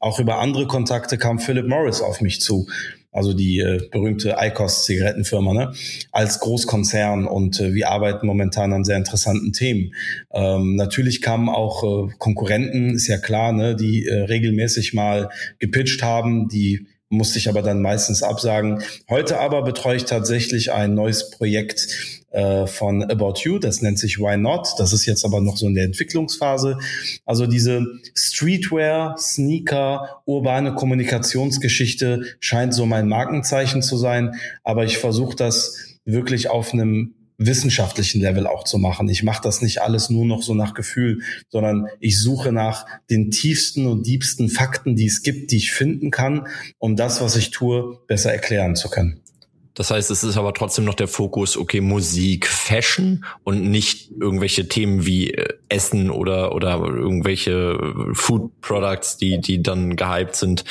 Auch 0.00 0.18
über 0.18 0.38
andere 0.38 0.66
Kontakte 0.66 1.18
kam 1.18 1.38
Philip 1.38 1.66
Morris 1.66 2.00
auf 2.00 2.20
mich 2.20 2.40
zu 2.40 2.66
also 3.10 3.32
die 3.32 3.58
äh, 3.58 3.80
berühmte 3.90 4.36
ICOS-Zigarettenfirma, 4.38 5.52
ne? 5.52 5.72
als 6.12 6.40
Großkonzern 6.40 7.26
und 7.26 7.58
äh, 7.58 7.74
wir 7.74 7.88
arbeiten 7.90 8.26
momentan 8.26 8.72
an 8.72 8.84
sehr 8.84 8.96
interessanten 8.96 9.52
Themen. 9.52 9.94
Ähm, 10.30 10.76
natürlich 10.76 11.22
kamen 11.22 11.48
auch 11.48 11.82
äh, 11.82 12.12
Konkurrenten, 12.18 12.94
ist 12.94 13.08
ja 13.08 13.18
klar, 13.18 13.52
ne? 13.52 13.74
die 13.74 14.06
äh, 14.06 14.22
regelmäßig 14.22 14.94
mal 14.94 15.30
gepitcht 15.58 16.02
haben, 16.02 16.48
die 16.48 16.86
musste 17.10 17.38
ich 17.38 17.48
aber 17.48 17.62
dann 17.62 17.80
meistens 17.80 18.22
absagen. 18.22 18.82
Heute 19.08 19.40
aber 19.40 19.62
betreue 19.62 19.96
ich 19.96 20.04
tatsächlich 20.04 20.72
ein 20.72 20.94
neues 20.94 21.30
Projekt 21.30 22.18
äh, 22.30 22.66
von 22.66 23.02
About 23.02 23.40
You, 23.44 23.58
das 23.58 23.80
nennt 23.80 23.98
sich 23.98 24.18
Why 24.18 24.36
Not. 24.36 24.74
Das 24.78 24.92
ist 24.92 25.06
jetzt 25.06 25.24
aber 25.24 25.40
noch 25.40 25.56
so 25.56 25.66
in 25.66 25.74
der 25.74 25.84
Entwicklungsphase. 25.84 26.78
Also 27.24 27.46
diese 27.46 27.86
Streetwear, 28.14 29.16
Sneaker, 29.18 30.22
urbane 30.26 30.74
Kommunikationsgeschichte 30.74 32.36
scheint 32.40 32.74
so 32.74 32.84
mein 32.84 33.08
Markenzeichen 33.08 33.80
zu 33.80 33.96
sein, 33.96 34.34
aber 34.62 34.84
ich 34.84 34.98
versuche 34.98 35.36
das 35.36 35.76
wirklich 36.04 36.50
auf 36.50 36.72
einem 36.72 37.14
wissenschaftlichen 37.38 38.20
Level 38.20 38.46
auch 38.46 38.64
zu 38.64 38.78
machen. 38.78 39.08
Ich 39.08 39.22
mache 39.22 39.42
das 39.42 39.62
nicht 39.62 39.80
alles 39.80 40.10
nur 40.10 40.26
noch 40.26 40.42
so 40.42 40.54
nach 40.54 40.74
Gefühl, 40.74 41.22
sondern 41.48 41.86
ich 42.00 42.20
suche 42.20 42.52
nach 42.52 42.84
den 43.08 43.30
tiefsten 43.30 43.86
und 43.86 44.06
diebsten 44.06 44.48
Fakten, 44.48 44.96
die 44.96 45.06
es 45.06 45.22
gibt, 45.22 45.52
die 45.52 45.58
ich 45.58 45.72
finden 45.72 46.10
kann, 46.10 46.48
um 46.78 46.96
das, 46.96 47.20
was 47.22 47.36
ich 47.36 47.50
tue, 47.50 47.98
besser 48.08 48.32
erklären 48.32 48.74
zu 48.74 48.90
können. 48.90 49.20
Das 49.78 49.92
heißt, 49.92 50.10
es 50.10 50.24
ist 50.24 50.36
aber 50.36 50.52
trotzdem 50.54 50.84
noch 50.84 50.96
der 50.96 51.06
Fokus, 51.06 51.56
okay, 51.56 51.80
Musik, 51.80 52.48
Fashion 52.48 53.24
und 53.44 53.70
nicht 53.70 54.10
irgendwelche 54.20 54.66
Themen 54.66 55.06
wie 55.06 55.30
äh, 55.30 55.54
Essen 55.68 56.10
oder, 56.10 56.52
oder 56.52 56.80
irgendwelche 56.80 57.78
Food 58.12 58.60
Products, 58.60 59.18
die, 59.18 59.40
die 59.40 59.62
dann 59.62 59.94
gehypt 59.94 60.34
sind. 60.34 60.64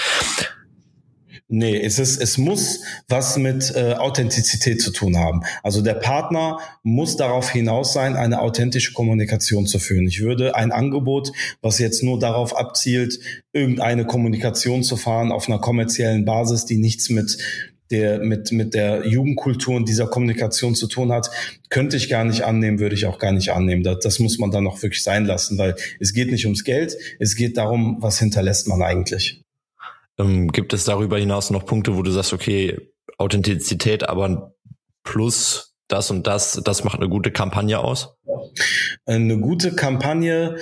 Nee, 1.50 1.80
es 1.80 1.98
ist, 1.98 2.22
es 2.22 2.38
muss 2.38 2.82
was 3.08 3.38
mit 3.38 3.74
äh, 3.74 3.94
Authentizität 3.94 4.82
zu 4.82 4.92
tun 4.92 5.18
haben. 5.18 5.44
Also 5.64 5.82
der 5.82 5.94
Partner 5.94 6.60
muss 6.84 7.16
darauf 7.16 7.50
hinaus 7.50 7.94
sein, 7.94 8.18
eine 8.18 8.42
authentische 8.42 8.92
Kommunikation 8.92 9.66
zu 9.66 9.80
führen. 9.80 10.08
Ich 10.08 10.22
würde 10.22 10.56
ein 10.56 10.74
Angebot, 10.74 11.32
was 11.62 11.80
jetzt 11.80 12.04
nur 12.04 12.20
darauf 12.20 12.58
abzielt, 12.58 13.20
irgendeine 13.54 14.06
Kommunikation 14.06 14.84
zu 14.84 14.98
fahren 14.98 15.32
auf 15.32 15.48
einer 15.48 15.60
kommerziellen 15.60 16.26
Basis, 16.26 16.66
die 16.66 16.78
nichts 16.78 17.10
mit 17.10 17.38
der 17.92 18.20
mit 18.20 18.52
mit 18.52 18.74
der 18.74 19.08
Jugendkultur 19.08 19.78
und 19.78 19.88
dieser 19.88 20.08
Kommunikation 20.08 20.76
zu 20.76 20.88
tun 20.88 21.14
hat, 21.14 21.30
könnte 21.70 21.96
ich 21.96 22.10
gar 22.10 22.26
nicht 22.26 22.42
annehmen, 22.42 22.80
würde 22.80 22.96
ich 22.96 23.06
auch 23.06 23.20
gar 23.20 23.32
nicht 23.32 23.54
annehmen. 23.54 23.84
Das, 23.84 24.00
das 24.00 24.20
muss 24.20 24.38
man 24.38 24.52
dann 24.52 24.66
noch 24.66 24.82
wirklich 24.84 25.02
sein 25.02 25.26
lassen, 25.26 25.58
weil 25.58 25.76
es 26.02 26.14
geht 26.14 26.30
nicht 26.30 26.44
ums 26.44 26.66
Geld, 26.66 26.98
es 27.20 27.38
geht 27.38 27.56
darum, 27.56 27.96
was 28.02 28.20
hinterlässt 28.20 28.68
man 28.68 28.82
eigentlich. 28.82 29.42
Ähm, 30.20 30.52
gibt 30.52 30.74
es 30.74 30.84
darüber 30.84 31.18
hinaus 31.18 31.50
noch 31.50 31.66
Punkte, 31.66 31.96
wo 31.96 32.02
du 32.02 32.12
sagst, 32.12 32.34
okay, 32.34 32.92
Authentizität, 33.18 34.08
aber 34.08 34.54
plus 35.04 35.76
das 35.88 36.12
und 36.12 36.28
das, 36.28 36.62
das 36.64 36.84
macht 36.84 37.00
eine 37.00 37.10
gute 37.10 37.32
Kampagne 37.32 37.80
aus? 37.80 38.16
Eine 39.06 39.40
gute 39.40 39.74
Kampagne 39.74 40.58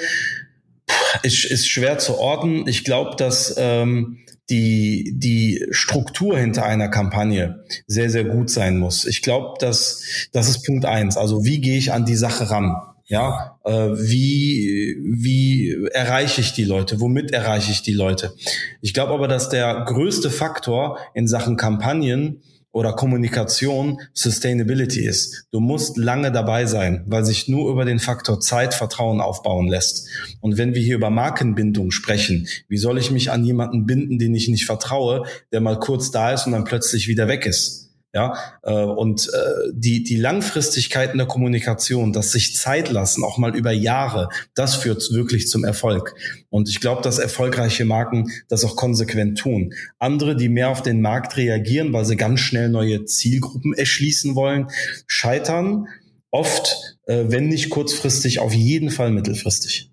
ist, 1.23 1.45
ist 1.45 1.67
schwer 1.67 1.97
zu 1.97 2.17
ordnen. 2.17 2.67
Ich 2.67 2.83
glaube, 2.83 3.15
dass 3.15 3.55
ähm, 3.57 4.19
die, 4.49 5.13
die 5.17 5.65
Struktur 5.71 6.37
hinter 6.37 6.65
einer 6.65 6.89
Kampagne 6.89 7.63
sehr, 7.87 8.09
sehr 8.09 8.23
gut 8.23 8.49
sein 8.49 8.77
muss. 8.77 9.05
Ich 9.05 9.21
glaube, 9.21 9.55
dass 9.59 10.03
das 10.31 10.49
ist 10.49 10.63
Punkt 10.65 10.85
eins. 10.85 11.17
Also 11.17 11.43
wie 11.43 11.61
gehe 11.61 11.77
ich 11.77 11.91
an 11.91 12.05
die 12.05 12.15
Sache 12.15 12.51
ran? 12.51 12.75
Ja, 13.07 13.59
äh, 13.63 13.71
wie, 13.71 14.97
wie 15.03 15.87
erreiche 15.93 16.41
ich 16.41 16.53
die 16.53 16.63
Leute? 16.63 16.99
Womit 16.99 17.31
erreiche 17.31 17.71
ich 17.71 17.83
die 17.83 17.93
Leute? 17.93 18.33
Ich 18.81 18.95
glaube 18.95 19.13
aber, 19.13 19.27
dass 19.27 19.49
der 19.49 19.85
größte 19.85 20.31
Faktor 20.31 20.97
in 21.13 21.27
Sachen 21.27 21.55
Kampagnen 21.55 22.41
oder 22.71 22.93
Kommunikation 22.93 24.01
Sustainability 24.13 25.05
ist. 25.05 25.45
Du 25.51 25.59
musst 25.59 25.97
lange 25.97 26.31
dabei 26.31 26.65
sein, 26.65 27.05
weil 27.05 27.23
sich 27.23 27.47
nur 27.47 27.71
über 27.71 27.85
den 27.85 27.99
Faktor 27.99 28.39
Zeit 28.41 28.73
Vertrauen 28.73 29.21
aufbauen 29.21 29.67
lässt. 29.67 30.09
Und 30.41 30.57
wenn 30.57 30.73
wir 30.73 30.81
hier 30.81 30.95
über 30.95 31.11
Markenbindung 31.11 31.91
sprechen, 31.91 32.47
wie 32.67 32.77
soll 32.77 32.97
ich 32.97 33.11
mich 33.11 33.31
an 33.31 33.45
jemanden 33.45 33.85
binden, 33.85 34.17
den 34.17 34.33
ich 34.33 34.49
nicht 34.49 34.65
vertraue, 34.65 35.23
der 35.53 35.61
mal 35.61 35.79
kurz 35.79 36.09
da 36.11 36.33
ist 36.33 36.47
und 36.47 36.53
dann 36.53 36.65
plötzlich 36.65 37.07
wieder 37.07 37.27
weg 37.27 37.45
ist? 37.45 37.84
Ja, 38.15 38.33
äh, 38.63 38.71
und 38.71 39.27
äh, 39.27 39.71
die, 39.73 40.01
die 40.03 40.15
Langfristigkeit 40.15 41.11
in 41.11 41.17
der 41.17 41.27
Kommunikation, 41.27 42.13
das 42.13 42.31
sich 42.31 42.55
Zeit 42.55 42.89
lassen, 42.89 43.25
auch 43.25 43.37
mal 43.37 43.53
über 43.53 43.73
Jahre, 43.73 44.29
das 44.53 44.75
führt 44.75 45.11
wirklich 45.11 45.49
zum 45.49 45.65
Erfolg. 45.65 46.15
Und 46.49 46.69
ich 46.69 46.79
glaube, 46.79 47.01
dass 47.01 47.19
erfolgreiche 47.19 47.83
Marken 47.83 48.31
das 48.47 48.63
auch 48.63 48.77
konsequent 48.77 49.37
tun. 49.37 49.73
Andere, 49.99 50.37
die 50.37 50.47
mehr 50.47 50.69
auf 50.69 50.81
den 50.81 51.01
Markt 51.01 51.35
reagieren, 51.35 51.91
weil 51.91 52.05
sie 52.05 52.15
ganz 52.15 52.39
schnell 52.39 52.69
neue 52.69 53.03
Zielgruppen 53.03 53.73
erschließen 53.73 54.33
wollen, 54.33 54.67
scheitern 55.07 55.89
oft, 56.31 56.97
äh, 57.07 57.25
wenn 57.27 57.49
nicht 57.49 57.69
kurzfristig, 57.69 58.39
auf 58.39 58.53
jeden 58.53 58.91
Fall 58.91 59.11
mittelfristig 59.11 59.89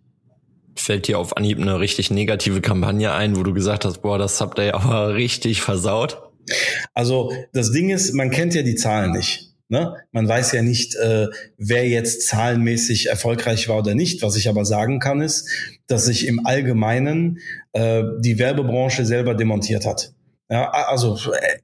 fällt 0.75 1.07
dir 1.07 1.19
auf 1.19 1.37
Anhieb 1.37 1.61
eine 1.61 1.79
richtig 1.81 2.11
negative 2.11 2.61
Kampagne 2.61 3.13
ein, 3.13 3.37
wo 3.37 3.43
du 3.43 3.53
gesagt 3.53 3.85
hast, 3.85 3.99
boah, 3.99 4.19
das 4.19 4.41
habt 4.41 4.59
ihr 4.59 4.75
aber 4.75 5.15
richtig 5.15 5.61
versaut? 5.61 6.32
Also 6.95 7.33
das 7.53 7.73
Ding 7.73 7.91
ist, 7.91 8.13
man 8.13 8.31
kennt 8.31 8.55
ja 8.55 8.63
die 8.63 8.75
Zahlen 8.75 9.13
nicht. 9.13 9.53
Ne? 9.69 9.97
Man 10.11 10.29
weiß 10.29 10.53
ja 10.53 10.63
nicht, 10.63 10.97
äh, 10.97 11.29
wer 11.57 11.89
jetzt 11.89 12.27
zahlenmäßig 12.27 13.09
erfolgreich 13.09 13.69
war 13.69 13.79
oder 13.79 13.95
nicht. 13.95 14.21
Was 14.21 14.37
ich 14.37 14.51
aber 14.51 14.67
sagen 14.67 14.99
kann, 14.99 15.23
ist, 15.23 15.49
dass 15.87 16.05
sich 16.05 16.27
im 16.27 16.45
Allgemeinen 16.45 17.39
äh, 17.73 18.03
die 18.21 18.39
Werbebranche 18.39 19.07
selber 19.07 19.35
demontiert 19.35 19.87
hat. 19.87 20.13
Ja, 20.53 20.69
also 20.69 21.19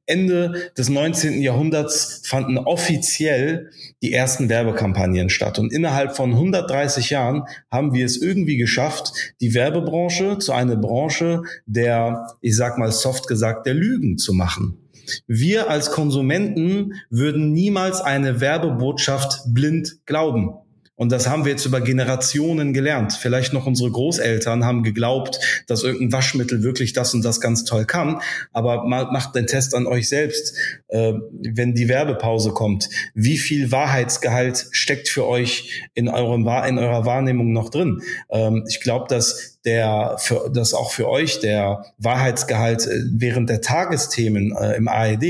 Ende 0.06 0.70
des 0.78 0.88
19. 0.88 1.42
Jahrhunderts 1.42 2.22
fanden 2.24 2.56
offiziell 2.56 3.68
die 4.00 4.14
ersten 4.14 4.48
Werbekampagnen 4.48 5.28
statt. 5.28 5.58
Und 5.58 5.74
innerhalb 5.74 6.16
von 6.16 6.30
130 6.32 7.10
Jahren 7.10 7.42
haben 7.70 7.92
wir 7.92 8.06
es 8.06 8.16
irgendwie 8.16 8.56
geschafft, 8.56 9.12
die 9.42 9.52
Werbebranche 9.52 10.38
zu 10.38 10.52
einer 10.52 10.76
Branche 10.76 11.42
der, 11.66 12.28
ich 12.40 12.56
sag 12.56 12.78
mal 12.78 12.90
soft 12.90 13.28
gesagt, 13.28 13.66
der 13.66 13.74
Lügen 13.74 14.16
zu 14.16 14.32
machen. 14.32 14.78
Wir 15.26 15.68
als 15.68 15.90
Konsumenten 15.90 16.94
würden 17.10 17.52
niemals 17.52 18.00
eine 18.00 18.40
Werbebotschaft 18.40 19.42
blind 19.48 19.98
glauben. 20.06 20.54
Und 20.98 21.12
das 21.12 21.28
haben 21.28 21.44
wir 21.44 21.52
jetzt 21.52 21.64
über 21.64 21.80
Generationen 21.80 22.72
gelernt. 22.72 23.12
Vielleicht 23.12 23.52
noch 23.52 23.66
unsere 23.66 23.88
Großeltern 23.88 24.64
haben 24.64 24.82
geglaubt, 24.82 25.38
dass 25.68 25.84
irgendein 25.84 26.12
Waschmittel 26.12 26.62
wirklich 26.64 26.92
das 26.92 27.14
und 27.14 27.24
das 27.24 27.40
ganz 27.40 27.64
toll 27.64 27.84
kann. 27.84 28.20
Aber 28.52 28.84
macht 28.84 29.34
den 29.36 29.46
Test 29.46 29.74
an 29.74 29.86
euch 29.86 30.08
selbst, 30.08 30.56
äh, 30.88 31.12
wenn 31.30 31.74
die 31.74 31.88
Werbepause 31.88 32.50
kommt. 32.50 32.88
Wie 33.14 33.38
viel 33.38 33.70
Wahrheitsgehalt 33.70 34.66
steckt 34.72 35.08
für 35.08 35.26
euch 35.26 35.84
in, 35.94 36.08
eurem, 36.08 36.48
in 36.66 36.78
eurer 36.78 37.04
Wahrnehmung 37.04 37.52
noch 37.52 37.68
drin? 37.68 38.02
Ähm, 38.30 38.64
ich 38.68 38.80
glaube, 38.80 39.06
dass 39.08 39.57
der 39.68 40.16
für, 40.18 40.50
dass 40.50 40.72
auch 40.72 40.92
für 40.92 41.08
euch 41.08 41.40
der 41.40 41.84
Wahrheitsgehalt 41.98 42.86
äh, 42.86 43.02
während 43.10 43.50
der 43.50 43.60
Tagesthemen 43.60 44.56
äh, 44.56 44.76
im 44.76 44.88
ARD 44.88 45.24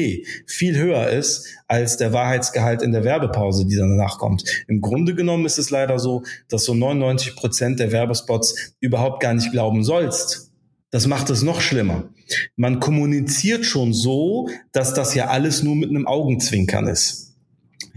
viel 0.47 0.77
höher 0.77 1.09
ist 1.09 1.49
als 1.67 1.97
der 1.97 2.13
Wahrheitsgehalt 2.13 2.83
in 2.83 2.93
der 2.93 3.03
Werbepause, 3.03 3.67
die 3.67 3.75
danach 3.75 4.19
kommt. 4.19 4.45
Im 4.69 4.81
Grunde 4.81 5.17
genommen 5.17 5.45
ist 5.45 5.59
es 5.59 5.71
leider 5.71 5.99
so, 5.99 6.23
dass 6.49 6.65
so 6.65 6.73
99 6.73 7.35
Prozent 7.35 7.81
der 7.81 7.91
Werbespots 7.91 8.75
überhaupt 8.79 9.21
gar 9.21 9.35
nicht 9.35 9.51
glauben 9.51 9.83
sollst. 9.83 10.53
Das 10.91 11.09
macht 11.09 11.29
es 11.31 11.43
noch 11.43 11.61
schlimmer. 11.61 12.05
Man 12.55 12.79
kommuniziert 12.79 13.67
schon 13.67 13.93
so, 13.93 14.49
dass 14.71 14.95
das 14.95 15.15
ja 15.17 15.27
alles 15.27 15.65
nur 15.65 15.75
mit 15.75 15.91
einem 15.91 16.07
Augenzwinkern 16.07 16.87
ist. 16.87 17.28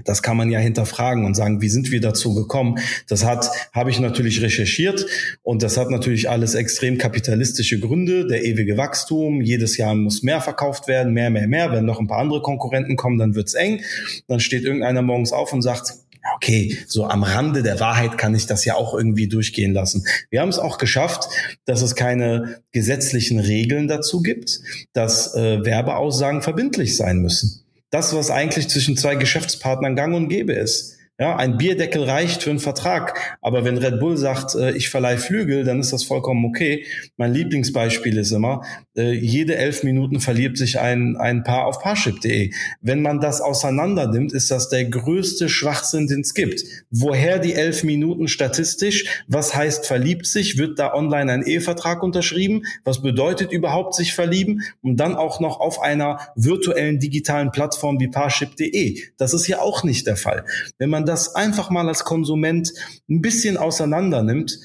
Das 0.05 0.21
kann 0.21 0.37
man 0.37 0.49
ja 0.49 0.59
hinterfragen 0.59 1.25
und 1.25 1.35
sagen, 1.35 1.61
wie 1.61 1.69
sind 1.69 1.91
wir 1.91 2.01
dazu 2.01 2.33
gekommen? 2.33 2.79
Das 3.07 3.25
hat, 3.25 3.49
habe 3.73 3.89
ich 3.89 3.99
natürlich 3.99 4.41
recherchiert 4.41 5.05
und 5.41 5.63
das 5.63 5.77
hat 5.77 5.89
natürlich 5.89 6.29
alles 6.29 6.55
extrem 6.55 6.97
kapitalistische 6.97 7.79
Gründe. 7.79 8.27
Der 8.27 8.43
ewige 8.43 8.77
Wachstum, 8.77 9.41
jedes 9.41 9.77
Jahr 9.77 9.95
muss 9.95 10.23
mehr 10.23 10.41
verkauft 10.41 10.87
werden, 10.87 11.13
mehr, 11.13 11.29
mehr, 11.29 11.47
mehr. 11.47 11.71
Wenn 11.71 11.85
noch 11.85 11.99
ein 11.99 12.07
paar 12.07 12.19
andere 12.19 12.41
Konkurrenten 12.41 12.95
kommen, 12.95 13.17
dann 13.17 13.35
wird's 13.35 13.53
eng. 13.53 13.81
Dann 14.27 14.39
steht 14.39 14.63
irgendeiner 14.63 15.01
morgens 15.01 15.31
auf 15.31 15.53
und 15.53 15.61
sagt, 15.61 15.93
okay, 16.35 16.77
so 16.87 17.05
am 17.05 17.23
Rande 17.23 17.63
der 17.63 17.79
Wahrheit 17.79 18.17
kann 18.17 18.35
ich 18.35 18.45
das 18.45 18.65
ja 18.65 18.75
auch 18.75 18.93
irgendwie 18.93 19.27
durchgehen 19.27 19.73
lassen. 19.73 20.05
Wir 20.29 20.41
haben 20.41 20.49
es 20.49 20.59
auch 20.59 20.77
geschafft, 20.77 21.27
dass 21.65 21.81
es 21.81 21.95
keine 21.95 22.61
gesetzlichen 22.71 23.39
Regeln 23.39 23.87
dazu 23.87 24.21
gibt, 24.21 24.59
dass 24.93 25.35
äh, 25.35 25.63
Werbeaussagen 25.65 26.41
verbindlich 26.41 26.95
sein 26.95 27.19
müssen. 27.19 27.60
Das, 27.91 28.15
was 28.15 28.31
eigentlich 28.31 28.69
zwischen 28.69 28.97
zwei 28.97 29.15
Geschäftspartnern 29.15 29.95
gang 29.95 30.15
und 30.15 30.29
gäbe 30.29 30.53
ist. 30.53 30.97
Ja, 31.21 31.35
ein 31.35 31.57
Bierdeckel 31.57 32.03
reicht 32.03 32.41
für 32.41 32.49
einen 32.49 32.57
Vertrag. 32.57 33.37
Aber 33.41 33.63
wenn 33.63 33.77
Red 33.77 33.99
Bull 33.99 34.17
sagt, 34.17 34.55
äh, 34.55 34.71
ich 34.71 34.89
verleihe 34.89 35.19
Flügel, 35.19 35.63
dann 35.63 35.79
ist 35.79 35.93
das 35.93 36.03
vollkommen 36.03 36.45
okay. 36.45 36.83
Mein 37.15 37.31
Lieblingsbeispiel 37.31 38.17
ist 38.17 38.31
immer, 38.31 38.63
äh, 38.97 39.11
jede 39.11 39.55
elf 39.55 39.83
Minuten 39.83 40.19
verliebt 40.19 40.57
sich 40.57 40.79
ein, 40.79 41.17
ein 41.17 41.43
Paar 41.43 41.67
auf 41.67 41.79
Parship.de. 41.79 42.49
Wenn 42.81 43.03
man 43.03 43.19
das 43.19 43.39
auseinander 43.39 44.07
nimmt, 44.07 44.33
ist 44.33 44.49
das 44.49 44.69
der 44.69 44.85
größte 44.85 45.47
Schwachsinn, 45.47 46.07
den 46.07 46.21
es 46.21 46.33
gibt. 46.33 46.63
Woher 46.89 47.37
die 47.37 47.53
elf 47.53 47.83
Minuten 47.83 48.27
statistisch? 48.27 49.23
Was 49.27 49.53
heißt 49.53 49.85
verliebt 49.85 50.25
sich? 50.25 50.57
Wird 50.57 50.79
da 50.79 50.91
online 50.91 51.31
ein 51.31 51.43
Ehevertrag 51.43 52.01
unterschrieben? 52.01 52.63
Was 52.83 53.03
bedeutet 53.03 53.51
überhaupt 53.51 53.93
sich 53.93 54.15
verlieben? 54.15 54.63
Und 54.81 54.95
dann 54.97 55.13
auch 55.13 55.39
noch 55.39 55.59
auf 55.59 55.83
einer 55.83 56.17
virtuellen 56.35 56.97
digitalen 56.97 57.51
Plattform 57.51 57.99
wie 57.99 58.07
Parship.de. 58.07 59.03
Das 59.19 59.35
ist 59.35 59.45
ja 59.45 59.59
auch 59.61 59.83
nicht 59.83 60.07
der 60.07 60.15
Fall. 60.15 60.45
Wenn 60.79 60.89
man 60.89 61.10
das 61.11 61.35
einfach 61.35 61.69
mal 61.69 61.87
als 61.87 62.03
Konsument 62.03 62.73
ein 63.09 63.21
bisschen 63.21 63.57
auseinander 63.57 64.23
nimmt, 64.23 64.57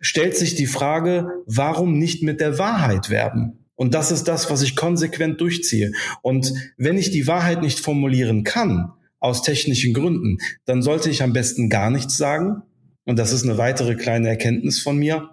stellt 0.00 0.36
sich 0.36 0.54
die 0.54 0.66
Frage, 0.66 1.28
warum 1.46 1.98
nicht 1.98 2.22
mit 2.22 2.40
der 2.40 2.58
Wahrheit 2.58 3.10
werben? 3.10 3.66
Und 3.74 3.94
das 3.94 4.12
ist 4.12 4.24
das, 4.24 4.50
was 4.50 4.62
ich 4.62 4.76
konsequent 4.76 5.40
durchziehe. 5.40 5.92
Und 6.22 6.52
wenn 6.76 6.96
ich 6.96 7.10
die 7.10 7.26
Wahrheit 7.26 7.62
nicht 7.62 7.80
formulieren 7.80 8.44
kann, 8.44 8.92
aus 9.18 9.42
technischen 9.42 9.94
Gründen, 9.94 10.38
dann 10.66 10.82
sollte 10.82 11.10
ich 11.10 11.22
am 11.22 11.32
besten 11.32 11.68
gar 11.70 11.90
nichts 11.90 12.16
sagen. 12.16 12.62
Und 13.04 13.18
das 13.18 13.32
ist 13.32 13.44
eine 13.44 13.58
weitere 13.58 13.94
kleine 13.94 14.28
Erkenntnis 14.28 14.80
von 14.80 14.96
mir, 14.96 15.30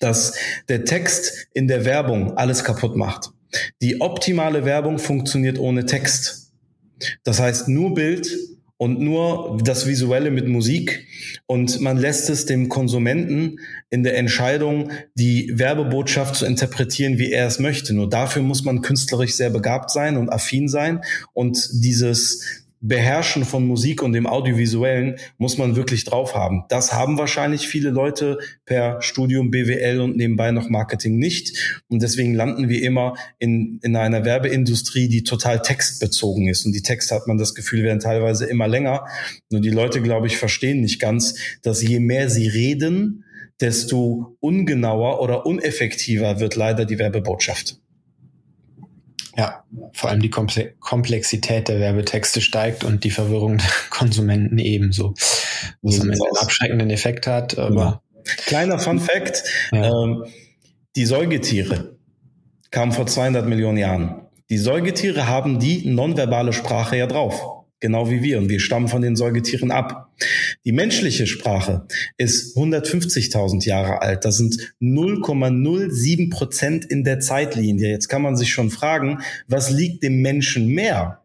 dass 0.00 0.34
der 0.68 0.84
Text 0.84 1.48
in 1.54 1.68
der 1.68 1.84
Werbung 1.84 2.36
alles 2.36 2.64
kaputt 2.64 2.96
macht. 2.96 3.30
Die 3.80 4.00
optimale 4.00 4.64
Werbung 4.64 4.98
funktioniert 4.98 5.58
ohne 5.58 5.86
Text. 5.86 6.52
Das 7.24 7.40
heißt 7.40 7.68
nur 7.68 7.94
Bild 7.94 8.28
und 8.78 9.00
nur 9.00 9.58
das 9.62 9.86
Visuelle 9.86 10.30
mit 10.30 10.48
Musik 10.48 11.06
und 11.46 11.80
man 11.80 11.96
lässt 11.96 12.28
es 12.28 12.44
dem 12.46 12.68
Konsumenten 12.68 13.58
in 13.90 14.02
der 14.02 14.18
Entscheidung, 14.18 14.90
die 15.14 15.52
Werbebotschaft 15.54 16.36
zu 16.36 16.46
interpretieren, 16.46 17.18
wie 17.18 17.32
er 17.32 17.46
es 17.46 17.58
möchte. 17.58 17.94
Nur 17.94 18.08
dafür 18.08 18.42
muss 18.42 18.64
man 18.64 18.82
künstlerisch 18.82 19.34
sehr 19.34 19.50
begabt 19.50 19.90
sein 19.90 20.16
und 20.16 20.28
affin 20.28 20.68
sein 20.68 21.00
und 21.32 21.68
dieses 21.72 22.65
Beherrschen 22.80 23.44
von 23.44 23.66
Musik 23.66 24.02
und 24.02 24.12
dem 24.12 24.26
Audiovisuellen 24.26 25.16
muss 25.38 25.58
man 25.58 25.76
wirklich 25.76 26.04
drauf 26.04 26.34
haben. 26.34 26.64
Das 26.68 26.92
haben 26.92 27.18
wahrscheinlich 27.18 27.68
viele 27.68 27.90
Leute 27.90 28.38
per 28.64 29.00
Studium 29.02 29.50
BWL 29.50 30.00
und 30.00 30.16
nebenbei 30.16 30.50
noch 30.50 30.68
Marketing 30.68 31.18
nicht. 31.18 31.82
Und 31.88 32.02
deswegen 32.02 32.34
landen 32.34 32.68
wir 32.68 32.82
immer 32.82 33.14
in, 33.38 33.80
in 33.82 33.96
einer 33.96 34.24
Werbeindustrie, 34.24 35.08
die 35.08 35.24
total 35.24 35.62
textbezogen 35.62 36.48
ist. 36.48 36.66
Und 36.66 36.72
die 36.72 36.82
Texte 36.82 37.14
hat 37.14 37.26
man 37.26 37.38
das 37.38 37.54
Gefühl, 37.54 37.82
werden 37.82 38.00
teilweise 38.00 38.46
immer 38.46 38.68
länger. 38.68 39.06
Nur 39.50 39.60
die 39.60 39.70
Leute, 39.70 40.02
glaube 40.02 40.26
ich, 40.26 40.36
verstehen 40.36 40.80
nicht 40.80 41.00
ganz, 41.00 41.36
dass 41.62 41.82
je 41.82 41.98
mehr 41.98 42.28
sie 42.28 42.48
reden, 42.48 43.24
desto 43.60 44.36
ungenauer 44.40 45.22
oder 45.22 45.46
uneffektiver 45.46 46.40
wird 46.40 46.56
leider 46.56 46.84
die 46.84 46.98
Werbebotschaft. 46.98 47.80
Ja, 49.36 49.64
vor 49.92 50.10
allem 50.10 50.20
die 50.20 50.30
Komplexität 50.30 51.68
der 51.68 51.78
Werbetexte 51.78 52.40
steigt 52.40 52.84
und 52.84 53.04
die 53.04 53.10
Verwirrung 53.10 53.58
der 53.58 53.66
Konsumenten 53.90 54.58
ebenso. 54.58 55.14
Was 55.82 56.00
am 56.00 56.10
Ende 56.10 56.24
einen 56.24 56.36
abschreckenden 56.36 56.90
Effekt 56.90 57.26
hat, 57.26 57.58
aber. 57.58 58.02
Kleiner 58.46 58.78
Fun 58.78 58.98
Fact. 58.98 59.44
Ja. 59.72 59.84
Ähm, 59.84 60.24
die 60.96 61.06
Säugetiere 61.06 61.96
kamen 62.70 62.92
vor 62.92 63.06
200 63.06 63.46
Millionen 63.46 63.78
Jahren. 63.78 64.22
Die 64.48 64.58
Säugetiere 64.58 65.28
haben 65.28 65.58
die 65.58 65.86
nonverbale 65.86 66.52
Sprache 66.52 66.96
ja 66.96 67.06
drauf 67.06 67.55
genau 67.80 68.10
wie 68.10 68.22
wir. 68.22 68.38
Und 68.38 68.48
wir 68.48 68.60
stammen 68.60 68.88
von 68.88 69.02
den 69.02 69.16
Säugetieren 69.16 69.70
ab. 69.70 70.12
Die 70.64 70.72
menschliche 70.72 71.26
Sprache 71.26 71.86
ist 72.16 72.56
150.000 72.56 73.66
Jahre 73.66 74.02
alt. 74.02 74.24
Das 74.24 74.36
sind 74.36 74.74
0,07 74.80 76.30
Prozent 76.30 76.84
in 76.84 77.04
der 77.04 77.20
Zeitlinie. 77.20 77.90
Jetzt 77.90 78.08
kann 78.08 78.22
man 78.22 78.36
sich 78.36 78.50
schon 78.50 78.70
fragen, 78.70 79.20
was 79.46 79.70
liegt 79.70 80.02
dem 80.02 80.22
Menschen 80.22 80.68
mehr? 80.68 81.20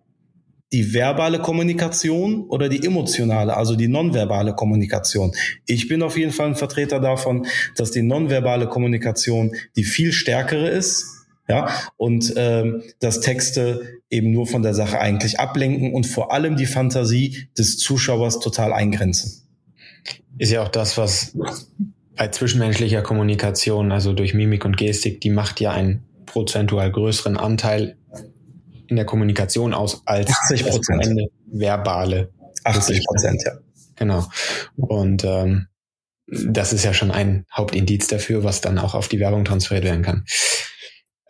Die 0.74 0.94
verbale 0.94 1.40
Kommunikation 1.40 2.46
oder 2.48 2.70
die 2.70 2.86
emotionale, 2.86 3.58
also 3.58 3.76
die 3.76 3.90
nonverbale 3.90 4.56
Kommunikation. 4.56 5.34
Ich 5.66 5.90
bin 5.90 6.02
auf 6.02 6.18
jeden 6.18 6.32
Fall 6.32 6.48
ein 6.48 6.56
Vertreter 6.56 7.02
davon, 7.02 7.46
dass 7.76 7.92
die 7.92 8.02
nonverbale 8.02 8.68
Kommunikation 8.68 9.54
die 9.76 9.84
viel 9.84 10.14
stärkere 10.14 10.70
ist 10.70 11.21
ja, 11.52 11.70
und 11.98 12.34
ähm, 12.38 12.82
dass 13.00 13.20
Texte 13.20 14.00
eben 14.10 14.32
nur 14.32 14.48
von 14.48 14.64
der 14.64 14.74
Sache 14.74 15.00
eigentlich 15.00 15.40
ablenken 15.40 15.94
und 15.94 16.08
vor 16.08 16.32
allem 16.32 16.56
die 16.56 16.66
Fantasie 16.66 17.50
des 17.58 17.78
Zuschauers 17.78 18.40
total 18.40 18.72
eingrenzen. 18.72 19.50
Ist 20.38 20.52
ja 20.52 20.64
auch 20.64 20.70
das, 20.70 20.98
was 20.98 21.38
bei 22.16 22.30
zwischenmenschlicher 22.30 23.02
Kommunikation, 23.02 23.92
also 23.92 24.14
durch 24.14 24.34
Mimik 24.34 24.64
und 24.64 24.78
Gestik, 24.78 25.20
die 25.20 25.30
macht 25.30 25.60
ja 25.60 25.72
einen 25.72 26.06
prozentual 26.26 26.90
größeren 26.90 27.36
Anteil 27.36 27.98
in 28.88 28.96
der 28.96 29.06
Kommunikation 29.06 29.74
aus 29.74 30.04
als 30.06 30.30
80 30.30 30.66
Prozent 30.68 31.30
verbale. 31.48 32.32
80 32.64 33.04
Prozent, 33.06 33.44
ja. 33.46 33.52
Genau. 33.98 34.26
Und 34.78 35.26
ähm, 35.26 35.68
das 36.28 36.72
ist 36.72 36.86
ja 36.86 36.94
schon 36.94 37.12
ein 37.12 37.46
Hauptindiz 37.54 38.08
dafür, 38.08 38.44
was 38.46 38.62
dann 38.62 38.80
auch 38.80 38.96
auf 38.96 39.10
die 39.10 39.20
Werbung 39.20 39.44
transferiert 39.44 39.84
werden 39.84 40.02
kann. 40.02 40.26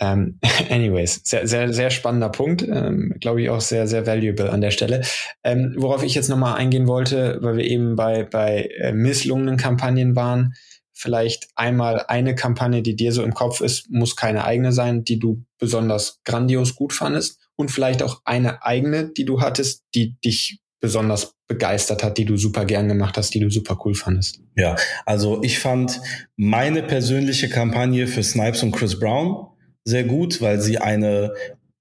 Ähm, 0.02 0.40
anyways, 0.70 1.22
sehr, 1.24 1.48
sehr, 1.48 1.72
sehr 1.72 1.92
spannender 1.92 2.30
Punkt, 2.30 2.64
ähm, 2.64 3.14
glaube 3.22 3.42
ich 3.42 3.50
auch 3.50 3.62
sehr, 3.62 3.88
sehr 3.88 4.06
valuable 4.06 4.52
an 4.52 4.60
der 4.60 4.72
Stelle. 4.72 5.04
Ähm, 5.44 5.76
worauf 5.78 6.04
ich 6.04 6.16
jetzt 6.16 6.30
nochmal 6.30 6.56
eingehen 6.56 6.88
wollte, 6.88 7.38
weil 7.42 7.58
wir 7.58 7.66
eben 7.66 7.96
bei, 7.96 8.24
bei 8.24 8.70
äh, 8.82 8.92
misslungenen 8.92 9.58
Kampagnen 9.58 10.16
waren, 10.16 10.54
vielleicht 10.94 11.48
einmal 11.56 12.06
eine 12.08 12.36
Kampagne, 12.36 12.82
die 12.82 12.96
dir 12.96 13.12
so 13.12 13.24
im 13.24 13.34
Kopf 13.34 13.62
ist, 13.62 13.90
muss 13.90 14.16
keine 14.16 14.44
eigene 14.44 14.72
sein, 14.72 15.04
die 15.04 15.20
du 15.20 15.44
besonders 15.58 16.20
grandios 16.26 16.76
gut 16.76 16.94
fandest 16.94 17.40
und 17.56 17.70
vielleicht 17.72 18.04
auch 18.04 18.22
eine 18.26 18.64
eigene, 18.64 19.10
die 19.10 19.26
du 19.26 19.42
hattest, 19.42 19.84
die 19.96 20.20
dich 20.24 20.60
besonders 20.80 21.36
begeistert 21.48 22.04
hat, 22.04 22.18
die 22.18 22.26
du 22.26 22.38
super 22.38 22.66
gern 22.66 22.88
gemacht 22.88 23.18
hast, 23.18 23.34
die 23.34 23.40
du 23.40 23.50
super 23.52 23.78
cool 23.86 23.94
fandest? 23.94 24.42
Ja, 24.56 24.76
also 25.06 25.44
ich 25.44 25.60
fand 25.60 26.02
meine 26.36 26.82
persönliche 26.82 27.50
Kampagne 27.50 28.08
für 28.08 28.24
Snipes 28.24 28.64
und 28.64 28.72
Chris 28.72 29.00
Brown 29.00 29.51
sehr 29.84 30.04
gut, 30.04 30.42
weil 30.42 30.62
sie 30.62 30.78
eine 30.78 31.34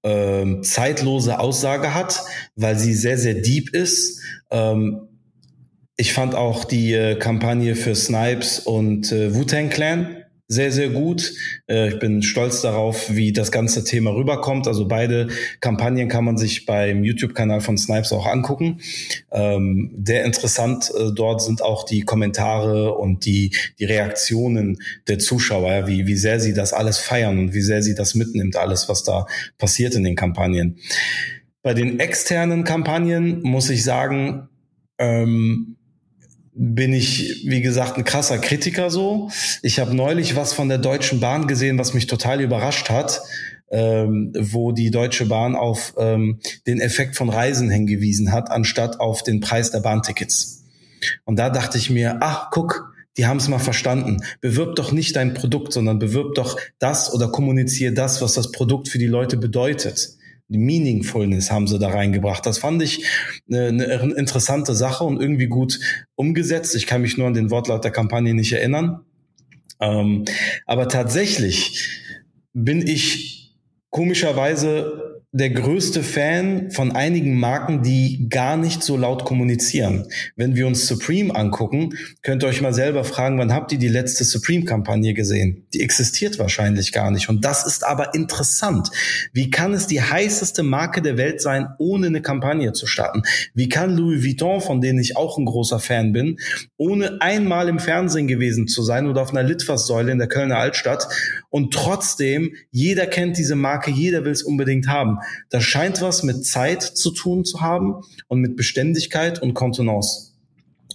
ähm, 0.03 0.63
zeitlose 0.63 1.39
Aussage 1.39 1.93
hat, 1.93 2.21
weil 2.55 2.77
sie 2.77 2.93
sehr, 2.93 3.17
sehr 3.17 3.35
deep 3.35 3.73
ist. 3.73 4.21
Ähm, 4.49 5.07
ich 5.97 6.13
fand 6.13 6.33
auch 6.33 6.63
die 6.63 6.93
äh, 6.93 7.15
Kampagne 7.15 7.75
für 7.75 7.95
Snipes 7.95 8.59
und 8.59 9.11
äh, 9.11 9.35
Wu-Tang 9.35 9.69
Clan 9.69 10.20
sehr, 10.51 10.71
sehr 10.73 10.89
gut. 10.89 11.33
Äh, 11.67 11.89
ich 11.89 11.99
bin 11.99 12.21
stolz 12.21 12.61
darauf, 12.61 13.15
wie 13.15 13.31
das 13.31 13.53
ganze 13.53 13.85
Thema 13.85 14.13
rüberkommt. 14.13 14.67
Also 14.67 14.85
beide 14.85 15.29
Kampagnen 15.61 16.09
kann 16.09 16.25
man 16.25 16.37
sich 16.37 16.65
beim 16.65 17.05
YouTube-Kanal 17.05 17.61
von 17.61 17.77
Snipes 17.77 18.11
auch 18.11 18.27
angucken. 18.27 18.81
Ähm, 19.31 20.03
sehr 20.05 20.25
interessant 20.25 20.91
äh, 20.93 21.11
dort 21.15 21.41
sind 21.41 21.61
auch 21.61 21.85
die 21.85 22.01
Kommentare 22.01 22.95
und 22.95 23.25
die, 23.25 23.55
die 23.79 23.85
Reaktionen 23.85 24.77
der 25.07 25.19
Zuschauer, 25.19 25.87
wie, 25.87 26.05
wie 26.05 26.17
sehr 26.17 26.41
sie 26.41 26.53
das 26.53 26.73
alles 26.73 26.97
feiern 26.97 27.39
und 27.39 27.53
wie 27.53 27.61
sehr 27.61 27.81
sie 27.81 27.95
das 27.95 28.13
mitnimmt, 28.13 28.57
alles, 28.57 28.89
was 28.89 29.03
da 29.03 29.27
passiert 29.57 29.95
in 29.95 30.03
den 30.03 30.17
Kampagnen. 30.17 30.79
Bei 31.61 31.73
den 31.73 32.01
externen 32.01 32.65
Kampagnen 32.65 33.41
muss 33.41 33.69
ich 33.69 33.85
sagen, 33.85 34.49
ähm, 34.97 35.77
bin 36.53 36.93
ich, 36.93 37.43
wie 37.45 37.61
gesagt, 37.61 37.97
ein 37.97 38.03
krasser 38.03 38.37
Kritiker 38.37 38.89
so. 38.89 39.29
Ich 39.61 39.79
habe 39.79 39.95
neulich 39.95 40.35
was 40.35 40.53
von 40.53 40.69
der 40.69 40.77
Deutschen 40.77 41.19
Bahn 41.19 41.47
gesehen, 41.47 41.77
was 41.77 41.93
mich 41.93 42.07
total 42.07 42.41
überrascht 42.41 42.89
hat, 42.89 43.21
ähm, 43.69 44.33
wo 44.37 44.71
die 44.71 44.91
Deutsche 44.91 45.25
Bahn 45.25 45.55
auf 45.55 45.93
ähm, 45.97 46.39
den 46.67 46.81
Effekt 46.81 47.15
von 47.15 47.29
Reisen 47.29 47.69
hingewiesen 47.69 48.31
hat, 48.31 48.51
anstatt 48.51 48.99
auf 48.99 49.23
den 49.23 49.39
Preis 49.39 49.71
der 49.71 49.79
Bahntickets. 49.79 50.65
Und 51.23 51.39
da 51.39 51.49
dachte 51.49 51.77
ich 51.77 51.89
mir, 51.89 52.17
ach, 52.19 52.49
guck, 52.51 52.93
die 53.17 53.25
haben 53.25 53.37
es 53.37 53.47
mal 53.47 53.59
verstanden. 53.59 54.17
Bewirb 54.41 54.75
doch 54.75 54.91
nicht 54.91 55.15
dein 55.15 55.33
Produkt, 55.33 55.73
sondern 55.73 55.99
bewirb 55.99 56.35
doch 56.35 56.59
das 56.79 57.13
oder 57.13 57.29
kommuniziere 57.29 57.93
das, 57.93 58.21
was 58.21 58.33
das 58.33 58.51
Produkt 58.51 58.89
für 58.89 58.99
die 58.99 59.07
Leute 59.07 59.37
bedeutet 59.37 60.17
Meaningfulness 60.59 61.51
haben 61.51 61.67
sie 61.67 61.79
da 61.79 61.89
reingebracht. 61.89 62.45
Das 62.45 62.57
fand 62.57 62.81
ich 62.81 63.05
eine, 63.49 63.67
eine 63.67 64.13
interessante 64.15 64.75
Sache 64.75 65.03
und 65.03 65.21
irgendwie 65.21 65.47
gut 65.47 65.79
umgesetzt. 66.15 66.75
Ich 66.75 66.87
kann 66.87 67.01
mich 67.01 67.17
nur 67.17 67.27
an 67.27 67.33
den 67.33 67.51
Wortlaut 67.51 67.83
der 67.83 67.91
Kampagne 67.91 68.33
nicht 68.33 68.51
erinnern. 68.51 69.01
Ähm, 69.79 70.25
aber 70.65 70.87
tatsächlich 70.87 72.01
bin 72.53 72.85
ich 72.85 73.55
komischerweise 73.89 75.10
der 75.33 75.49
größte 75.49 76.03
Fan 76.03 76.71
von 76.71 76.91
einigen 76.91 77.39
Marken, 77.39 77.83
die 77.83 78.27
gar 78.27 78.57
nicht 78.57 78.83
so 78.83 78.97
laut 78.97 79.23
kommunizieren. 79.23 80.07
Wenn 80.35 80.55
wir 80.55 80.67
uns 80.67 80.87
Supreme 80.87 81.33
angucken, 81.33 81.93
könnt 82.21 82.43
ihr 82.43 82.47
euch 82.47 82.59
mal 82.59 82.73
selber 82.73 83.05
fragen, 83.05 83.37
wann 83.37 83.53
habt 83.53 83.71
ihr 83.71 83.77
die 83.77 83.87
letzte 83.87 84.25
Supreme-Kampagne 84.25 85.13
gesehen? 85.13 85.67
Die 85.73 85.81
existiert 85.81 86.37
wahrscheinlich 86.37 86.91
gar 86.91 87.11
nicht. 87.11 87.29
Und 87.29 87.45
das 87.45 87.65
ist 87.65 87.85
aber 87.85 88.13
interessant. 88.13 88.89
Wie 89.31 89.49
kann 89.49 89.73
es 89.73 89.87
die 89.87 90.01
heißeste 90.01 90.63
Marke 90.63 91.01
der 91.01 91.15
Welt 91.15 91.39
sein, 91.39 91.67
ohne 91.77 92.07
eine 92.07 92.21
Kampagne 92.21 92.73
zu 92.73 92.85
starten? 92.85 93.23
Wie 93.53 93.69
kann 93.69 93.95
Louis 93.95 94.25
Vuitton, 94.25 94.59
von 94.59 94.81
denen 94.81 94.99
ich 94.99 95.15
auch 95.15 95.37
ein 95.37 95.45
großer 95.45 95.79
Fan 95.79 96.11
bin, 96.11 96.39
ohne 96.75 97.21
einmal 97.21 97.69
im 97.69 97.79
Fernsehen 97.79 98.27
gewesen 98.27 98.67
zu 98.67 98.83
sein 98.83 99.07
oder 99.07 99.21
auf 99.21 99.31
einer 99.31 99.43
Litfaßsäule 99.43 100.11
in 100.11 100.17
der 100.17 100.27
Kölner 100.27 100.57
Altstadt 100.57 101.07
und 101.51 101.73
trotzdem, 101.73 102.55
jeder 102.71 103.05
kennt 103.05 103.37
diese 103.37 103.55
Marke, 103.55 103.91
jeder 103.91 104.25
will 104.25 104.31
es 104.31 104.41
unbedingt 104.41 104.87
haben. 104.87 105.19
Das 105.49 105.63
scheint 105.63 106.01
was 106.01 106.23
mit 106.23 106.45
Zeit 106.45 106.81
zu 106.81 107.11
tun 107.11 107.45
zu 107.45 107.61
haben 107.61 108.01
und 108.27 108.39
mit 108.39 108.55
Beständigkeit 108.55 109.41
und 109.41 109.53
Kontenance. 109.53 110.31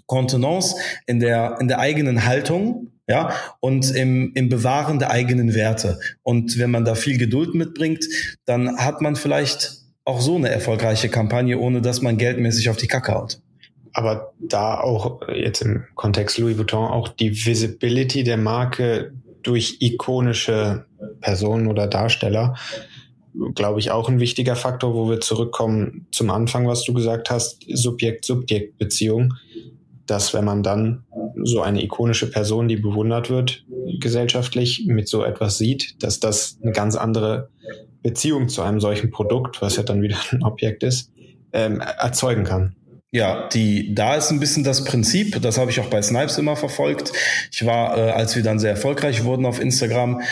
Kontenance 0.07 0.77
in 1.07 1.21
der, 1.21 1.59
in 1.61 1.69
der 1.69 1.79
eigenen 1.79 2.25
Haltung, 2.25 2.91
ja, 3.09 3.33
und 3.61 3.95
im, 3.95 4.33
im 4.35 4.49
Bewahren 4.49 4.99
der 4.99 5.11
eigenen 5.11 5.55
Werte. 5.55 6.01
Und 6.23 6.59
wenn 6.59 6.71
man 6.71 6.85
da 6.85 6.95
viel 6.97 7.19
Geduld 7.19 7.55
mitbringt, 7.55 8.05
dann 8.47 8.79
hat 8.79 9.01
man 9.01 9.15
vielleicht 9.15 9.83
auch 10.05 10.21
so 10.21 10.37
eine 10.37 10.49
erfolgreiche 10.49 11.09
Kampagne, 11.09 11.59
ohne 11.59 11.83
dass 11.83 12.03
man 12.03 12.17
geldmäßig 12.17 12.71
auf 12.71 12.77
die 12.77 12.89
Kacke 12.89 13.15
haut. 13.15 13.41
Aber 13.93 14.33
da 14.41 14.81
auch 14.81 15.21
jetzt 15.29 15.63
im 15.63 15.85
Kontext 15.95 16.39
Louis 16.39 16.59
Vuitton 16.59 16.91
auch 16.91 17.09
die 17.09 17.47
Visibility 17.47 18.25
der 18.25 18.37
Marke 18.37 19.13
durch 19.47 19.79
ikonische 19.81 20.87
Person 21.21 21.67
oder 21.69 21.87
Darsteller, 21.87 22.55
glaube 23.55 23.81
ich, 23.81 23.91
auch 23.91 24.09
ein 24.09 24.21
wichtiger 24.21 24.57
Faktor, 24.57 24.95
wo 24.95 25.09
wir 25.09 25.21
zurückkommen 25.21 26.07
zum 26.11 26.31
Anfang, 26.31 26.67
was 26.67 26.85
du 26.85 26.95
gesagt 26.95 27.31
hast, 27.31 27.65
Subjekt-Subjekt-Beziehung, 27.69 29.35
dass 30.07 30.35
wenn 30.35 30.45
man 30.45 30.63
dann 30.63 31.05
so 31.43 31.61
eine 31.61 31.83
ikonische 31.83 32.31
Person, 32.31 32.69
die 32.69 32.77
bewundert 32.77 33.31
wird, 33.31 33.65
gesellschaftlich 34.01 34.85
mit 34.87 35.09
so 35.09 35.23
etwas 35.23 35.59
sieht, 35.59 36.03
dass 36.03 36.19
das 36.19 36.59
eine 36.63 36.73
ganz 36.73 36.97
andere 36.97 37.51
Beziehung 38.03 38.49
zu 38.49 38.63
einem 38.63 38.81
solchen 38.81 39.11
Produkt, 39.11 39.61
was 39.63 39.77
ja 39.77 39.83
dann 39.83 40.03
wieder 40.03 40.17
ein 40.31 40.43
Objekt 40.43 40.83
ist, 40.83 41.13
ähm, 41.53 41.81
erzeugen 41.81 42.45
kann. 42.45 42.77
Ja, 43.13 43.49
die, 43.49 43.95
da 43.95 44.17
ist 44.17 44.31
ein 44.31 44.41
bisschen 44.41 44.65
das 44.65 44.85
Prinzip, 44.85 45.41
das 45.41 45.59
habe 45.59 45.71
ich 45.71 45.81
auch 45.81 45.89
bei 45.89 46.03
Snipes 46.03 46.39
immer 46.39 46.57
verfolgt. 46.57 47.13
Ich 47.53 47.65
war, 47.65 47.97
äh, 47.97 48.11
als 48.11 48.35
wir 48.35 48.43
dann 48.43 48.59
sehr 48.59 48.73
erfolgreich 48.73 49.25
wurden 49.25 49.47
auf 49.47 49.61
Instagram, 49.61 50.23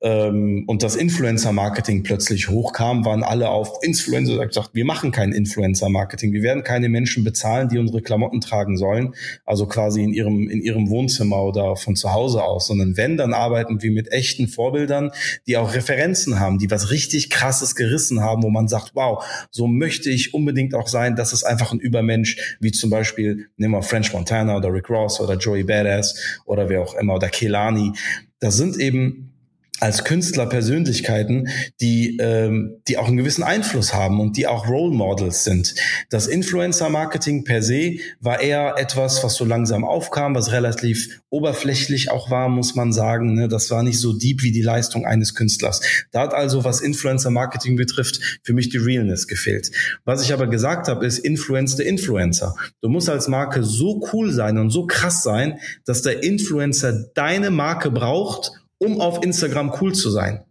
ähm, 0.00 0.64
und 0.68 0.84
das 0.84 0.94
Influencer-Marketing 0.94 2.04
plötzlich 2.04 2.48
hochkam, 2.48 3.04
waren 3.04 3.24
alle 3.24 3.48
auf 3.48 3.78
Influencer 3.82 4.46
gesagt, 4.46 4.70
wir 4.72 4.84
machen 4.84 5.10
kein 5.10 5.32
Influencer-Marketing. 5.32 6.32
Wir 6.32 6.42
werden 6.42 6.62
keine 6.62 6.88
Menschen 6.88 7.24
bezahlen, 7.24 7.68
die 7.68 7.78
unsere 7.78 8.00
Klamotten 8.00 8.40
tragen 8.40 8.76
sollen, 8.76 9.14
also 9.44 9.66
quasi 9.66 10.04
in 10.04 10.12
ihrem, 10.12 10.48
in 10.48 10.62
ihrem 10.62 10.88
Wohnzimmer 10.88 11.42
oder 11.42 11.74
von 11.74 11.96
zu 11.96 12.12
Hause 12.12 12.44
aus, 12.44 12.68
sondern 12.68 12.96
wenn, 12.96 13.16
dann 13.16 13.34
arbeiten 13.34 13.82
wir 13.82 13.90
mit 13.90 14.12
echten 14.12 14.46
Vorbildern, 14.46 15.10
die 15.48 15.56
auch 15.56 15.74
Referenzen 15.74 16.38
haben, 16.38 16.58
die 16.58 16.70
was 16.70 16.90
richtig 16.90 17.28
krasses 17.30 17.74
gerissen 17.74 18.20
haben, 18.20 18.44
wo 18.44 18.50
man 18.50 18.68
sagt, 18.68 18.92
wow, 18.94 19.24
so 19.50 19.66
möchte 19.66 20.10
ich 20.10 20.32
unbedingt 20.32 20.74
auch 20.74 20.86
sein. 20.86 21.16
Das 21.16 21.32
ist 21.32 21.42
einfach 21.42 21.72
ein 21.72 21.80
Übermensch, 21.80 22.56
wie 22.60 22.70
zum 22.70 22.90
Beispiel, 22.90 23.48
nehmen 23.56 23.74
wir 23.74 23.82
French 23.82 24.12
Montana 24.12 24.56
oder 24.56 24.72
Rick 24.72 24.90
Ross 24.90 25.20
oder 25.20 25.34
Joey 25.36 25.64
Badass 25.64 26.40
oder 26.44 26.68
wer 26.68 26.82
auch 26.82 26.94
immer 26.94 27.14
oder 27.14 27.28
Kelani. 27.28 27.92
Das 28.38 28.56
sind 28.56 28.76
eben 28.76 29.32
als 29.80 30.04
Künstler 30.04 30.46
Persönlichkeiten, 30.46 31.48
die, 31.80 32.16
ähm, 32.18 32.76
die 32.88 32.98
auch 32.98 33.08
einen 33.08 33.16
gewissen 33.16 33.42
Einfluss 33.42 33.94
haben 33.94 34.20
und 34.20 34.36
die 34.36 34.46
auch 34.46 34.68
Role 34.68 34.94
Models 34.94 35.44
sind. 35.44 35.74
Das 36.10 36.26
Influencer-Marketing 36.26 37.44
per 37.44 37.62
se 37.62 37.98
war 38.20 38.40
eher 38.40 38.74
etwas, 38.78 39.22
was 39.22 39.34
so 39.34 39.44
langsam 39.44 39.84
aufkam, 39.84 40.34
was 40.34 40.52
relativ 40.52 41.20
oberflächlich 41.30 42.10
auch 42.10 42.30
war, 42.30 42.48
muss 42.48 42.74
man 42.74 42.92
sagen. 42.92 43.34
Ne? 43.34 43.48
Das 43.48 43.70
war 43.70 43.82
nicht 43.82 44.00
so 44.00 44.12
deep 44.12 44.42
wie 44.42 44.52
die 44.52 44.62
Leistung 44.62 45.04
eines 45.04 45.34
Künstlers. 45.34 45.80
Da 46.10 46.20
hat 46.22 46.34
also, 46.34 46.64
was 46.64 46.80
Influencer-Marketing 46.80 47.76
betrifft, 47.76 48.40
für 48.42 48.52
mich 48.52 48.70
die 48.70 48.78
Realness 48.78 49.26
gefehlt. 49.26 49.70
Was 50.04 50.22
ich 50.22 50.32
aber 50.32 50.46
gesagt 50.46 50.88
habe, 50.88 51.06
ist 51.06 51.18
Influence 51.18 51.76
the 51.76 51.82
Influencer. 51.84 52.54
Du 52.80 52.88
musst 52.88 53.08
als 53.08 53.28
Marke 53.28 53.62
so 53.62 54.08
cool 54.12 54.32
sein 54.32 54.58
und 54.58 54.70
so 54.70 54.86
krass 54.86 55.22
sein, 55.22 55.58
dass 55.84 56.02
der 56.02 56.22
Influencer 56.22 57.10
deine 57.14 57.50
Marke 57.50 57.90
braucht, 57.90 58.52
um 58.78 59.00
auf 59.00 59.24
Instagram 59.24 59.74
cool 59.80 59.94
zu 59.94 60.10
sein. 60.10 60.44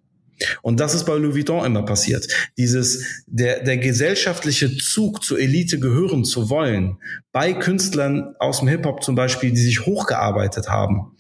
Und 0.61 0.79
das 0.79 0.93
ist 0.93 1.05
bei 1.05 1.15
Louis 1.15 1.35
Vuitton 1.35 1.65
immer 1.65 1.83
passiert. 1.83 2.27
Dieses, 2.57 3.23
der, 3.25 3.63
der 3.63 3.77
gesellschaftliche 3.77 4.77
Zug 4.77 5.23
zur 5.23 5.39
Elite 5.39 5.79
gehören 5.79 6.25
zu 6.25 6.49
wollen, 6.49 6.97
bei 7.31 7.53
Künstlern 7.53 8.35
aus 8.39 8.59
dem 8.59 8.67
Hip-Hop 8.67 9.03
zum 9.03 9.15
Beispiel, 9.15 9.51
die 9.51 9.61
sich 9.61 9.85
hochgearbeitet 9.85 10.69
haben, 10.69 11.15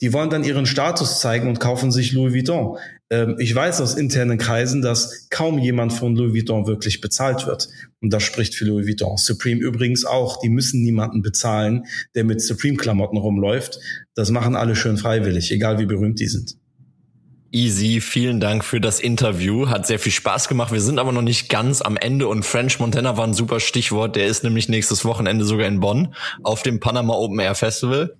die 0.00 0.12
wollen 0.12 0.30
dann 0.30 0.44
ihren 0.44 0.66
Status 0.66 1.20
zeigen 1.20 1.48
und 1.48 1.60
kaufen 1.60 1.90
sich 1.90 2.12
Louis 2.12 2.34
Vuitton. 2.34 2.76
Ähm, 3.10 3.36
ich 3.38 3.54
weiß 3.54 3.80
aus 3.80 3.94
internen 3.94 4.38
Kreisen, 4.38 4.82
dass 4.82 5.28
kaum 5.30 5.58
jemand 5.58 5.92
von 5.92 6.14
Louis 6.14 6.34
Vuitton 6.34 6.66
wirklich 6.66 7.00
bezahlt 7.00 7.46
wird. 7.46 7.68
Und 8.00 8.12
das 8.12 8.22
spricht 8.22 8.54
für 8.54 8.64
Louis 8.64 8.86
Vuitton. 8.86 9.16
Supreme 9.16 9.60
übrigens 9.60 10.04
auch. 10.04 10.40
Die 10.40 10.48
müssen 10.48 10.82
niemanden 10.82 11.22
bezahlen, 11.22 11.84
der 12.14 12.24
mit 12.24 12.40
Supreme-Klamotten 12.40 13.18
rumläuft. 13.18 13.78
Das 14.14 14.30
machen 14.30 14.56
alle 14.56 14.76
schön 14.76 14.96
freiwillig, 14.96 15.50
egal 15.50 15.78
wie 15.78 15.86
berühmt 15.86 16.20
die 16.20 16.28
sind. 16.28 16.56
Easy, 17.52 18.00
vielen 18.00 18.38
Dank 18.38 18.64
für 18.64 18.80
das 18.80 19.00
Interview. 19.00 19.68
Hat 19.68 19.84
sehr 19.84 19.98
viel 19.98 20.12
Spaß 20.12 20.46
gemacht. 20.46 20.72
Wir 20.72 20.80
sind 20.80 21.00
aber 21.00 21.10
noch 21.10 21.22
nicht 21.22 21.48
ganz 21.48 21.82
am 21.82 21.96
Ende 21.96 22.28
und 22.28 22.44
French 22.44 22.78
Montana 22.78 23.16
war 23.16 23.26
ein 23.26 23.34
super 23.34 23.58
Stichwort. 23.58 24.14
Der 24.14 24.26
ist 24.26 24.44
nämlich 24.44 24.68
nächstes 24.68 25.04
Wochenende 25.04 25.44
sogar 25.44 25.66
in 25.66 25.80
Bonn 25.80 26.14
auf 26.44 26.62
dem 26.62 26.78
Panama 26.78 27.14
Open 27.14 27.40
Air 27.40 27.56
Festival. 27.56 28.14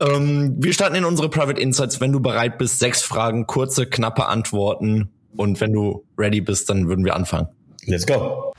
Ähm, 0.00 0.56
wir 0.58 0.72
starten 0.72 0.96
in 0.96 1.04
unsere 1.04 1.28
Private 1.28 1.60
Insights. 1.60 2.00
Wenn 2.00 2.10
du 2.10 2.18
bereit 2.18 2.58
bist, 2.58 2.80
sechs 2.80 3.02
Fragen, 3.02 3.46
kurze, 3.46 3.86
knappe 3.86 4.26
Antworten. 4.26 5.10
Und 5.36 5.60
wenn 5.60 5.72
du 5.72 6.04
ready 6.18 6.40
bist, 6.40 6.68
dann 6.68 6.88
würden 6.88 7.04
wir 7.04 7.14
anfangen. 7.14 7.46
Let's 7.86 8.06
go. 8.06 8.52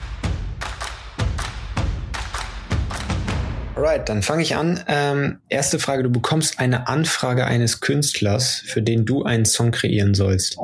Alright, 3.79 4.09
dann 4.09 4.23
fange 4.23 4.43
ich 4.43 4.57
an. 4.57 4.83
Ähm, 4.89 5.39
erste 5.47 5.79
Frage, 5.79 6.03
du 6.03 6.09
bekommst 6.09 6.59
eine 6.59 6.89
Anfrage 6.89 7.45
eines 7.45 7.79
Künstlers, 7.79 8.61
für 8.65 8.81
den 8.81 9.05
du 9.05 9.23
einen 9.23 9.45
Song 9.45 9.71
kreieren 9.71 10.15
sollst. 10.15 10.57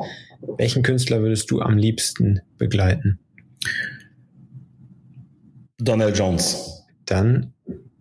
Welchen 0.58 0.82
Künstler 0.82 1.22
würdest 1.22 1.50
du 1.50 1.62
am 1.62 1.78
liebsten 1.78 2.42
begleiten? 2.58 3.18
Donald 5.78 6.18
Jones. 6.18 6.84
Dann 7.06 7.54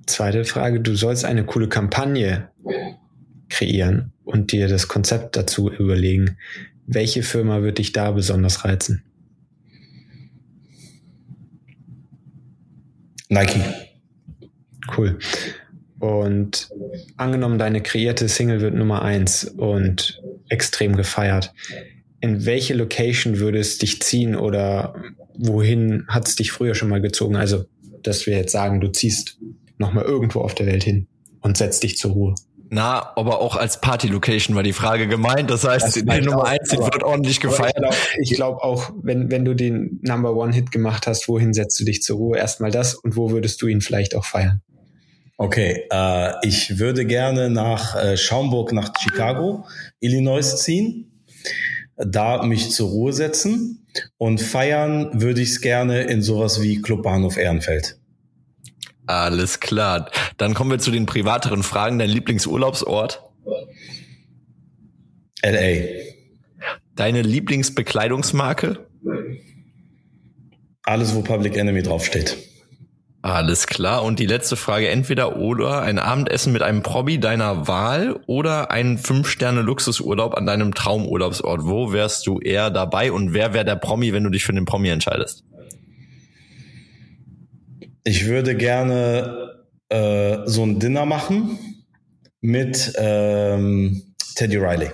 zweite 0.06 0.44
Frage, 0.44 0.82
du 0.82 0.96
sollst 0.96 1.24
eine 1.24 1.46
coole 1.46 1.70
Kampagne 1.70 2.50
kreieren 3.48 4.12
und 4.26 4.52
dir 4.52 4.68
das 4.68 4.90
Konzept 4.90 5.38
dazu 5.38 5.72
überlegen. 5.72 6.38
Welche 6.88 7.24
Firma 7.24 7.62
wird 7.62 7.78
dich 7.78 7.94
da 7.94 8.12
besonders 8.12 8.66
reizen? 8.66 9.02
Nike. 13.30 13.85
Cool. 14.96 15.18
Und 16.00 16.70
angenommen, 17.18 17.58
deine 17.58 17.82
kreierte 17.82 18.28
Single 18.28 18.62
wird 18.62 18.76
Nummer 18.76 19.02
eins 19.02 19.46
und 19.46 20.22
extrem 20.50 20.96
gefeiert. 20.96 21.54
In 22.20 22.46
welche 22.46 22.74
Location 22.74 23.40
würde 23.40 23.60
es 23.60 23.78
dich 23.78 24.02
ziehen 24.02 24.36
oder 24.36 24.96
wohin 25.38 26.06
hat 26.08 26.28
es 26.28 26.36
dich 26.36 26.52
früher 26.52 26.76
schon 26.76 26.90
mal 26.90 27.02
gezogen? 27.02 27.36
Also, 27.36 27.66
dass 28.04 28.26
wir 28.26 28.36
jetzt 28.36 28.52
sagen, 28.52 28.82
du 28.82 28.92
ziehst 28.92 29.40
nochmal 29.78 30.06
irgendwo 30.06 30.42
auf 30.42 30.54
der 30.56 30.68
Welt 30.68 30.84
hin 30.84 31.08
und 31.42 31.58
setzt 31.58 31.84
dich 31.84 31.98
zur 31.98 32.12
Ruhe. 32.12 32.36
Na, 32.70 33.14
aber 33.16 33.40
auch 33.40 33.56
als 33.56 33.80
Party-Location 33.80 34.56
war 34.56 34.64
die 34.64 34.74
Frage 34.74 35.08
gemeint. 35.08 35.50
Das 35.50 35.64
heißt, 35.64 35.86
das 35.86 35.94
die 35.94 36.22
Nummer 36.22 36.46
eins 36.46 36.72
wird 36.72 37.04
ordentlich 37.04 37.40
gefeiert. 37.40 37.78
Ich 38.20 38.32
glaube 38.32 38.58
glaub 38.58 38.64
auch, 38.64 38.92
wenn, 39.02 39.30
wenn 39.30 39.46
du 39.46 39.54
den 39.54 40.00
Number 40.02 40.36
One-Hit 40.36 40.72
gemacht 40.72 41.08
hast, 41.08 41.28
wohin 41.28 41.54
setzt 41.54 41.80
du 41.80 41.86
dich 41.86 42.02
zur 42.02 42.18
Ruhe? 42.18 42.38
Erstmal 42.38 42.72
das 42.72 42.96
und 42.96 43.16
wo 43.16 43.32
würdest 43.32 43.62
du 43.62 43.68
ihn 43.68 43.82
vielleicht 43.82 44.16
auch 44.16 44.26
feiern? 44.26 44.62
Okay, 45.38 45.84
äh, 45.92 46.34
ich 46.44 46.80
würde 46.80 47.06
gerne 47.06 47.50
nach 47.50 47.96
äh, 47.96 48.16
Schaumburg, 48.16 48.72
nach 48.72 48.94
Chicago, 48.98 49.66
Illinois 50.00 50.56
ziehen, 50.56 51.26
da 51.98 52.44
mich 52.44 52.72
zur 52.72 52.90
Ruhe 52.90 53.12
setzen 53.12 53.86
und 54.18 54.42
feiern 54.42 55.22
würde 55.22 55.42
ich 55.42 55.50
es 55.50 55.62
gerne 55.62 56.04
in 56.04 56.22
sowas 56.22 56.62
wie 56.62 56.82
Club 56.82 57.04
Bahnhof 57.04 57.38
Ehrenfeld. 57.38 57.98
Alles 59.08 59.60
klar. 59.60 60.10
Dann 60.38 60.54
kommen 60.54 60.72
wir 60.72 60.80
zu 60.80 60.90
den 60.90 61.06
privateren 61.06 61.64
Fragen. 61.64 62.00
Dein 62.00 62.10
Lieblingsurlaubsort? 62.10 63.22
LA. 65.44 65.86
Deine 66.96 67.22
Lieblingsbekleidungsmarke? 67.22 68.88
Alles, 70.84 71.14
wo 71.14 71.22
Public 71.22 71.58
Enemy 71.58 71.84
draufsteht. 71.84 72.38
Alles 73.26 73.66
klar. 73.66 74.04
Und 74.04 74.20
die 74.20 74.28
letzte 74.28 74.56
Frage, 74.56 74.88
entweder 74.88 75.38
oder 75.38 75.82
ein 75.82 75.98
Abendessen 75.98 76.54
mit 76.54 76.62
einem 76.62 76.84
Probi 76.84 77.20
deiner 77.20 77.68
Wahl 77.68 78.20
oder 78.28 78.70
ein 78.70 79.00
Fünf-Sterne-Luxusurlaub 79.00 80.36
an 80.36 80.46
deinem 80.46 80.76
Traumurlaubsort. 80.76 81.66
Wo 81.66 81.92
wärst 81.92 82.28
du 82.28 82.40
eher 82.40 82.70
dabei 82.70 83.12
und 83.12 83.34
wer 83.34 83.56
wäre 83.56 83.66
der 83.66 83.78
Promi, 83.78 84.14
wenn 84.14 84.26
du 84.26 84.30
dich 84.30 84.46
für 84.46 84.54
den 84.54 84.66
Promi 84.66 84.90
entscheidest? 84.90 85.44
Ich 88.04 88.28
würde 88.28 88.56
gerne 88.56 89.56
äh, 89.90 90.38
so 90.46 90.62
ein 90.62 90.78
Dinner 90.78 91.08
machen 91.08 91.58
mit 92.42 92.94
ähm, 92.96 94.04
Teddy 94.36 94.58
Riley. 94.58 94.92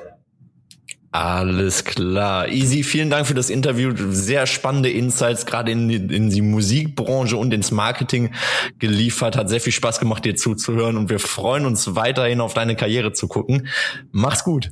Alles 1.13 1.83
klar. 1.83 2.47
Easy, 2.47 2.83
vielen 2.83 3.09
Dank 3.09 3.27
für 3.27 3.33
das 3.33 3.49
Interview. 3.49 3.93
Sehr 4.11 4.47
spannende 4.47 4.89
Insights, 4.89 5.45
gerade 5.45 5.69
in, 5.69 5.89
in 5.89 6.29
die 6.29 6.41
Musikbranche 6.41 7.35
und 7.35 7.53
ins 7.53 7.71
Marketing 7.71 8.33
geliefert. 8.79 9.35
Hat 9.35 9.49
sehr 9.49 9.59
viel 9.59 9.73
Spaß 9.73 9.99
gemacht, 9.99 10.23
dir 10.23 10.35
zuzuhören 10.35 10.95
und 10.95 11.09
wir 11.09 11.19
freuen 11.19 11.65
uns 11.65 11.95
weiterhin 11.95 12.39
auf 12.39 12.53
deine 12.53 12.77
Karriere 12.77 13.11
zu 13.11 13.27
gucken. 13.27 13.67
Mach's 14.13 14.45
gut. 14.45 14.71